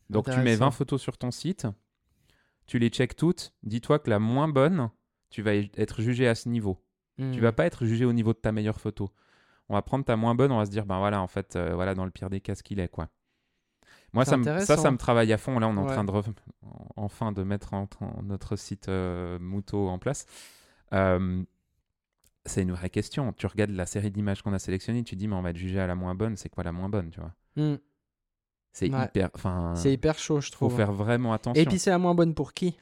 [0.10, 0.66] Donc, tu mets Intéressant.
[0.66, 1.68] 20 photos sur ton site,
[2.66, 3.54] tu les checkes toutes.
[3.64, 4.90] Dis-toi que la moins bonne,
[5.30, 6.84] tu vas y- être jugé à ce niveau.
[7.18, 7.32] Hmm.
[7.32, 9.10] Tu vas pas être jugé au niveau de ta meilleure photo.
[9.70, 11.74] On va prendre ta moins bonne, on va se dire, ben voilà, en fait, euh,
[11.76, 13.08] voilà, dans le pire des cas, ce qu'il est, quoi.
[14.14, 15.58] Moi, ça, me- ça, ça me travaille à fond.
[15.60, 15.94] Là, on est en Ouais.
[15.94, 16.12] train de
[16.96, 20.26] enfin de mettre en- en- notre site euh, Muto en place.
[20.94, 21.44] Euh,
[22.46, 23.32] c'est une vraie question.
[23.34, 25.80] Tu regardes la série d'images qu'on a sélectionnées, tu dis, mais on va être jugé
[25.80, 26.36] à la moins bonne.
[26.38, 27.34] C'est quoi la moins bonne, tu vois?
[27.56, 27.78] Hmm.
[28.74, 29.06] C'est Ouais.
[29.06, 29.30] hyper.
[29.36, 30.76] Enfin, C'est hyper chaud, je faut trouve.
[30.76, 31.62] faire vraiment attention.
[31.62, 32.78] Et puis c'est la moins bonne pour qui?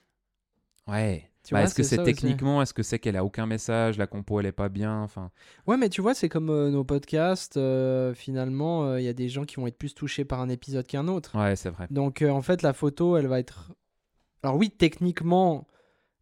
[0.88, 1.29] Ouais.
[1.52, 4.46] Bah, est-ce que c'est techniquement, est-ce que c'est qu'elle a aucun message, la compo elle
[4.46, 5.32] est pas bien, enfin.
[5.68, 7.58] Ouais, mais tu vois, c'est comme euh, nos podcasts.
[7.58, 10.50] euh, finalement, euh, il y a des gens qui vont être plus touchés par un
[10.50, 11.38] épisode qu'un autre.
[11.40, 11.88] Ouais, c'est vrai.
[11.90, 13.72] Donc, en fait, la photo, elle va être.
[14.44, 15.68] Alors, oui, techniquement,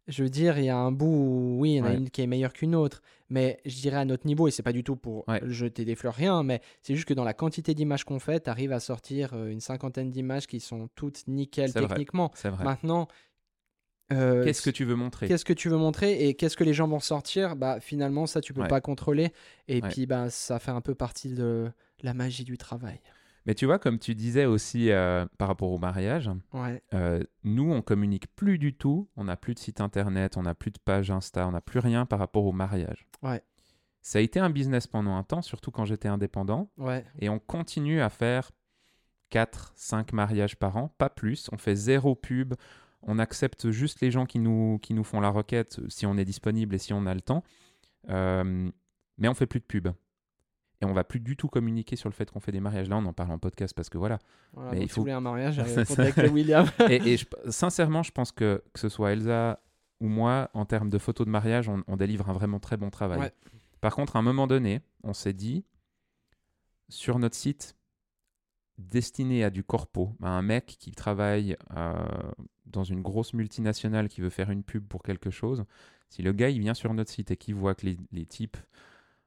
[0.06, 1.96] je veux dire, il y a un bout où, oui, il y en a Ouais.
[1.96, 3.02] une qui est meilleure qu'une autre.
[3.30, 5.40] Mais je dirais à notre niveau, et c'est pas du tout pour Ouais.
[5.44, 8.48] jeter des fleurs, rien, mais c'est juste que dans la quantité d'images qu'on fait, tu
[8.50, 11.86] arrives à sortir une cinquantaine d'images qui sont toutes nickel vrai.
[11.88, 12.30] techniquement.
[12.34, 12.64] C'est vrai.
[12.64, 13.06] Maintenant.
[14.12, 15.28] Euh, Qu'est-ce que tu veux montrer?
[15.28, 17.56] Qu'est-ce que tu veux montrer et qu'est-ce que les gens vont sortir?
[17.56, 18.68] Bah finalement ça tu peux Ouais.
[18.68, 19.32] pas contrôler
[19.68, 19.88] et Ouais.
[19.88, 21.70] puis bah ça fait un peu partie de
[22.02, 23.00] la magie du travail.
[23.46, 26.82] Mais tu vois, comme tu disais aussi euh, par rapport au mariage, Ouais.
[26.92, 29.08] euh, nous, on communique plus du tout.
[29.16, 31.78] On n'a plus de site internet, on n'a plus de page Insta, on n'a plus
[31.78, 33.06] rien par rapport au mariage.
[33.22, 33.40] Ouais.
[34.02, 36.70] Ça a été un business pendant un temps, surtout quand j'étais indépendant.
[36.76, 37.04] Ouais.
[37.20, 38.50] Et on continue à faire
[39.30, 41.48] 4, 5 mariages par an, pas plus.
[41.52, 42.54] On fait zéro pub.
[43.02, 46.24] On accepte juste les gens qui nous, qui nous font la requête si on est
[46.24, 47.42] disponible et si on a le temps.
[48.08, 48.70] Euh,
[49.18, 49.88] mais on fait plus de pub.
[50.80, 52.88] Et on va plus du tout communiquer sur le fait qu'on fait des mariages.
[52.88, 54.18] Là, on en parle en podcast parce que voilà.
[54.52, 56.66] Voilà, Mais il faut- un mariage, C'est euh, William.
[56.88, 59.60] et et je- sincèrement, je pense que que ce soit Elsa
[60.00, 62.90] ou moi, en termes de photos de mariage, on, on délivre un vraiment très bon
[62.90, 63.18] travail.
[63.18, 63.32] Ouais.
[63.80, 65.64] Par contre, à un moment donné, on s'est dit,
[66.88, 67.76] sur notre site
[68.78, 71.94] destiné à du corpo, à un mec qui travaille euh,
[72.66, 75.64] dans une grosse multinationale qui veut faire une pub pour quelque chose,
[76.08, 78.56] si le gars il vient sur notre site et qu'il voit que les, les types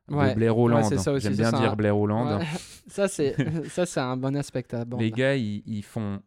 [0.09, 0.29] Ouais.
[0.31, 2.45] de Blair Ouais, Holland, c'est ça aussi, j'aime bien dire un- Blair Holland, Ouais.
[2.87, 3.35] ça c'est
[3.69, 5.05] ça c'est un bon aspect à aborder.
[5.05, 6.21] les gars, ils, ils font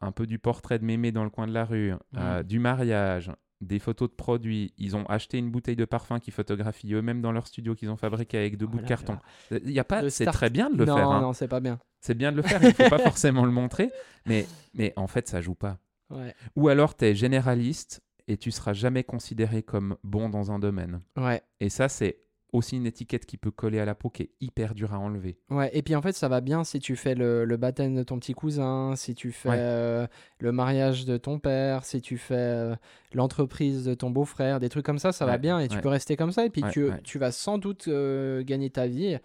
[0.00, 3.30] un peu du portrait de mémé dans le coin de la rue, euh, du mariage,
[3.60, 4.72] des photos de produits.
[4.78, 7.96] Ils ont acheté une bouteille de parfum qu'ils photographient eux-mêmes dans leur studio qu'ils ont
[7.96, 9.18] fabriqué avec deux Oh bouts de carton.
[9.50, 11.08] Il y a pas, c'est start- très bien de le non, faire.
[11.10, 11.20] hein.
[11.20, 11.78] non, c'est pas bien.
[12.00, 13.90] C'est bien de le faire, il faut pas forcément le montrer,
[14.26, 15.78] mais, mais en fait, ça joue pas.
[16.10, 16.34] Ouais.
[16.56, 21.00] Ou alors, tu es généraliste et tu seras jamais considéré comme bon dans un domaine.
[21.16, 21.42] Ouais.
[21.60, 22.20] Et ça, c'est
[22.52, 25.36] aussi une étiquette qui peut coller à la peau qui est hyper dure à enlever.
[25.50, 28.02] Ouais, et puis en fait, ça va bien si tu fais le, le baptême de
[28.02, 29.56] ton petit cousin, si tu fais Ouais.
[29.58, 30.06] euh,
[30.40, 32.74] le mariage de ton père, si tu fais euh,
[33.12, 35.82] l'entreprise de ton beau-frère, des trucs comme ça, ça va bien et tu ouais.
[35.82, 36.46] peux rester comme ça.
[36.46, 39.18] Et puis tu, tu vas sans doute euh, gagner ta vie.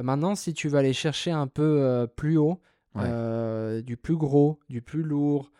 [0.00, 2.60] Maintenant, si tu veux aller chercher un peu plus haut,
[2.96, 5.52] du plus gros, du plus lourd,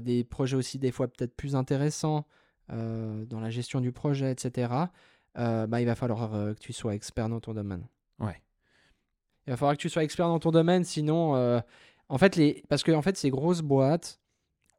[0.00, 2.26] des projets aussi des fois peut-être plus intéressants
[2.68, 4.72] dans la gestion du projet, etc.,
[5.38, 7.86] euh, bah, il va falloir euh, que tu sois expert dans ton domaine.
[8.18, 8.40] Ouais.
[9.46, 11.60] Il va falloir que tu sois expert dans ton domaine, sinon, euh,
[12.08, 12.62] en fait, les...
[12.68, 14.20] parce que en fait, ces grosses boîtes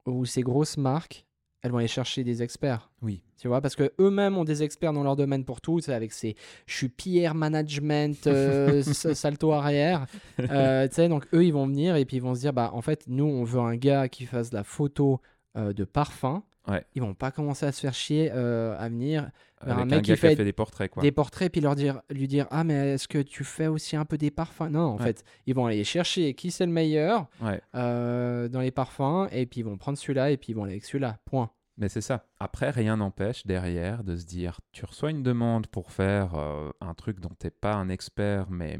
[0.05, 1.25] ou ces grosses marques,
[1.65, 2.91] elles vont aller chercher des experts.
[3.01, 3.23] Oui.
[3.39, 6.13] Tu vois, parce que eux-mêmes ont des experts dans leur domaine pour tout, sais, avec
[6.13, 6.35] ces
[6.67, 10.05] je suis PR management, euh, salto arrière.
[10.39, 12.69] Euh, tu sais, donc eux, ils vont venir et puis ils vont se dire, bah,
[12.73, 15.21] en fait, nous, on veut un gars qui fasse de la photo
[15.57, 16.43] euh, de parfum.
[16.67, 16.83] Ouais.
[16.95, 19.29] Ils vont pas commencer à se faire chier euh, à venir
[19.63, 21.01] Vers un mec un qui fait fait des portraits, quoi.
[21.03, 24.05] des portraits puis leur dire, lui dire ah mais est-ce que tu fais aussi un
[24.05, 24.69] peu des parfums?
[24.69, 25.03] Non, en Ouais.
[25.05, 27.61] fait, ils vont aller chercher qui c'est le meilleur Ouais.
[27.75, 30.73] euh, dans les parfums et puis ils vont prendre celui-là et puis ils vont aller
[30.73, 31.17] avec celui-là.
[31.25, 31.49] Point.
[31.77, 32.25] Mais c'est ça.
[32.39, 36.93] Après, rien n'empêche derrière de se dire, tu reçois une demande pour faire euh, un
[36.93, 38.79] truc dont t'es pas un expert, mais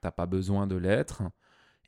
[0.00, 1.22] t'as pas besoin de l'être,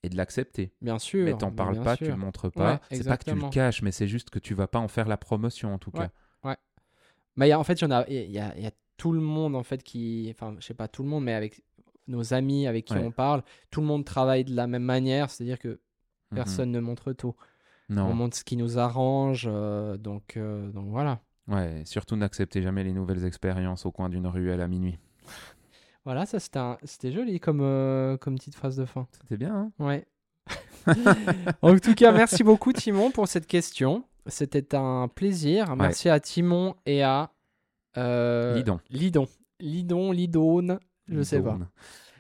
[0.03, 0.73] et de l'accepter.
[0.83, 1.25] Bien sûr.
[1.25, 2.75] Mais t'en mais parles pas, tu le montres pas.
[2.91, 4.89] Ouais, c'est pas que tu le caches, mais c'est juste que tu vas pas en
[4.89, 6.07] faire la promotion en tout Ouais.
[6.45, 6.57] cas.
[7.39, 9.83] Mais y a- en fait, il y y y a tout le monde en fait
[9.83, 11.63] qui, enfin, je sais pas tout le monde, mais avec
[12.09, 13.03] nos amis avec qui Ouais.
[13.05, 16.35] on parle, tout le monde travaille de la même manière, c'est-à-dire que Mhm.
[16.35, 17.35] personne ne montre tout.
[17.91, 18.15] On Non.
[18.15, 21.21] montre ce qui nous arrange, euh, donc, euh, donc voilà.
[21.47, 24.99] Ouais, surtout n'acceptez jamais les nouvelles expériences au coin d'une ruelle à minuit.
[26.07, 29.07] Voilà, ça c'était un- c'était joli comme, euh, comme petite phrase de fin.
[29.21, 30.07] C'était bien, hein Ouais.
[31.63, 34.05] en tout cas, merci beaucoup Timon pour cette question.
[34.27, 35.75] C'était un plaisir.
[35.77, 37.31] Merci à Timon et à
[37.97, 38.79] euh, Lidon.
[38.89, 39.27] Lidon.
[39.59, 41.55] Lidon, Lidone, je sais pas.
[41.55, 41.67] Lidon.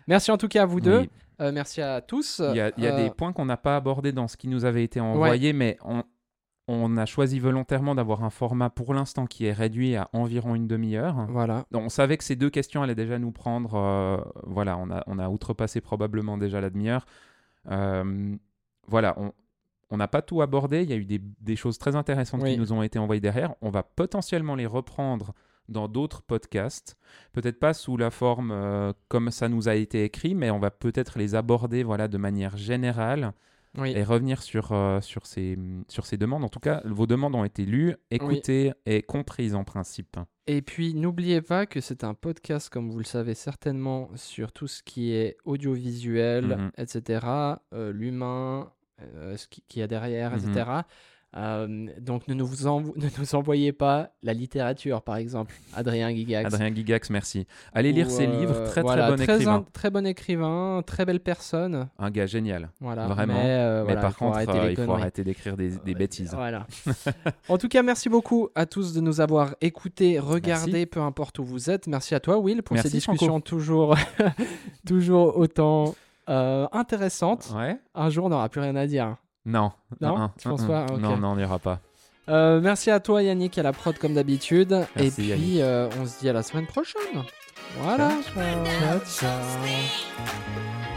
[0.08, 1.00] Merci en tout cas à vous deux.
[1.00, 1.10] Oui.
[1.40, 2.40] Euh, merci à tous.
[2.44, 4.48] Il y a, il y a des points qu'on n'a pas abordés dans ce qui
[4.48, 6.02] nous avait été envoyé, mais on,
[6.68, 10.66] on a choisi volontairement d'avoir un format pour l'instant qui est réduit à environ une
[10.66, 11.26] demi-heure.
[11.30, 11.64] Voilà.
[11.70, 13.74] Donc, on savait que ces deux questions allaient déjà nous prendre.
[13.74, 17.06] euh, voilà, on a, on a outrepassé probablement déjà la demi-heure.
[17.70, 18.34] Euh,
[18.88, 19.32] voilà, on
[19.88, 20.82] on n'a pas tout abordé.
[20.82, 22.54] Il y a eu des, des choses très intéressantes Oui.
[22.54, 23.54] qui nous ont été envoyées derrière.
[23.62, 25.32] On va potentiellement les reprendre
[25.68, 26.96] dans d'autres podcasts.
[27.32, 30.72] Peut-être pas sous la forme euh, comme ça nous a été écrit, mais on va
[30.72, 33.32] peut-être les aborder voilà, de manière générale
[33.78, 33.92] Oui.
[33.96, 35.58] et revenir sur, euh, sur, ces,
[35.88, 36.44] sur ces demandes.
[36.44, 40.16] En tout cas, vos demandes ont été lues, écoutées et comprises en principe.
[40.46, 44.68] Et puis, n'oubliez pas que c'est un podcast, comme vous le savez certainement, sur tout
[44.68, 46.70] ce qui est audiovisuel, Mhm.
[46.78, 47.58] etc.
[47.72, 48.70] euh, L'humain,
[49.02, 50.38] euh, ce qui- qu'il y a derrière, Mhm.
[50.50, 50.70] etc.
[51.36, 55.54] Euh, donc, ne nous, envo- ne nous envoyez pas la littérature, par exemple.
[55.74, 56.46] Adrien Gigax.
[56.52, 57.46] Adrien Gigax, merci.
[57.74, 59.54] Allez lire Ou, ses euh, livres, très voilà, très bon écrivain.
[59.56, 61.88] in- très bon écrivain, très belle personne.
[61.98, 62.70] Un gars génial.
[62.80, 63.06] Voilà.
[63.06, 63.34] Vraiment.
[63.34, 66.32] Mais, euh, Mais par contre, euh, il faut arrêter d'écrire des, des bêtises.
[66.34, 66.66] Voilà.
[67.48, 71.44] en tout cas, merci beaucoup à tous de nous avoir écoutés, regardés, peu importe où
[71.44, 71.86] vous êtes.
[71.86, 73.94] Merci à toi, Will, pour Merci, ces discussions toujours,
[74.86, 75.94] toujours autant
[76.28, 77.52] euh, intéressantes.
[77.54, 79.16] Ouais Un jour, on n'aura plus rien à dire.
[79.46, 79.72] Non.
[80.00, 80.86] Non Un, un, Tu penses un, pas un.
[80.86, 81.00] Ok.
[81.00, 81.78] Non, non, il n'y aura pas.
[82.28, 84.84] Euh, merci à toi, Yannick, à la prod comme d'habitude.
[84.96, 87.22] Et puis, euh, on se dit à la semaine prochaine.
[87.78, 88.10] Voilà.
[88.34, 89.42] Ciao, Ciao, ciao.
[89.42, 90.95] Stay.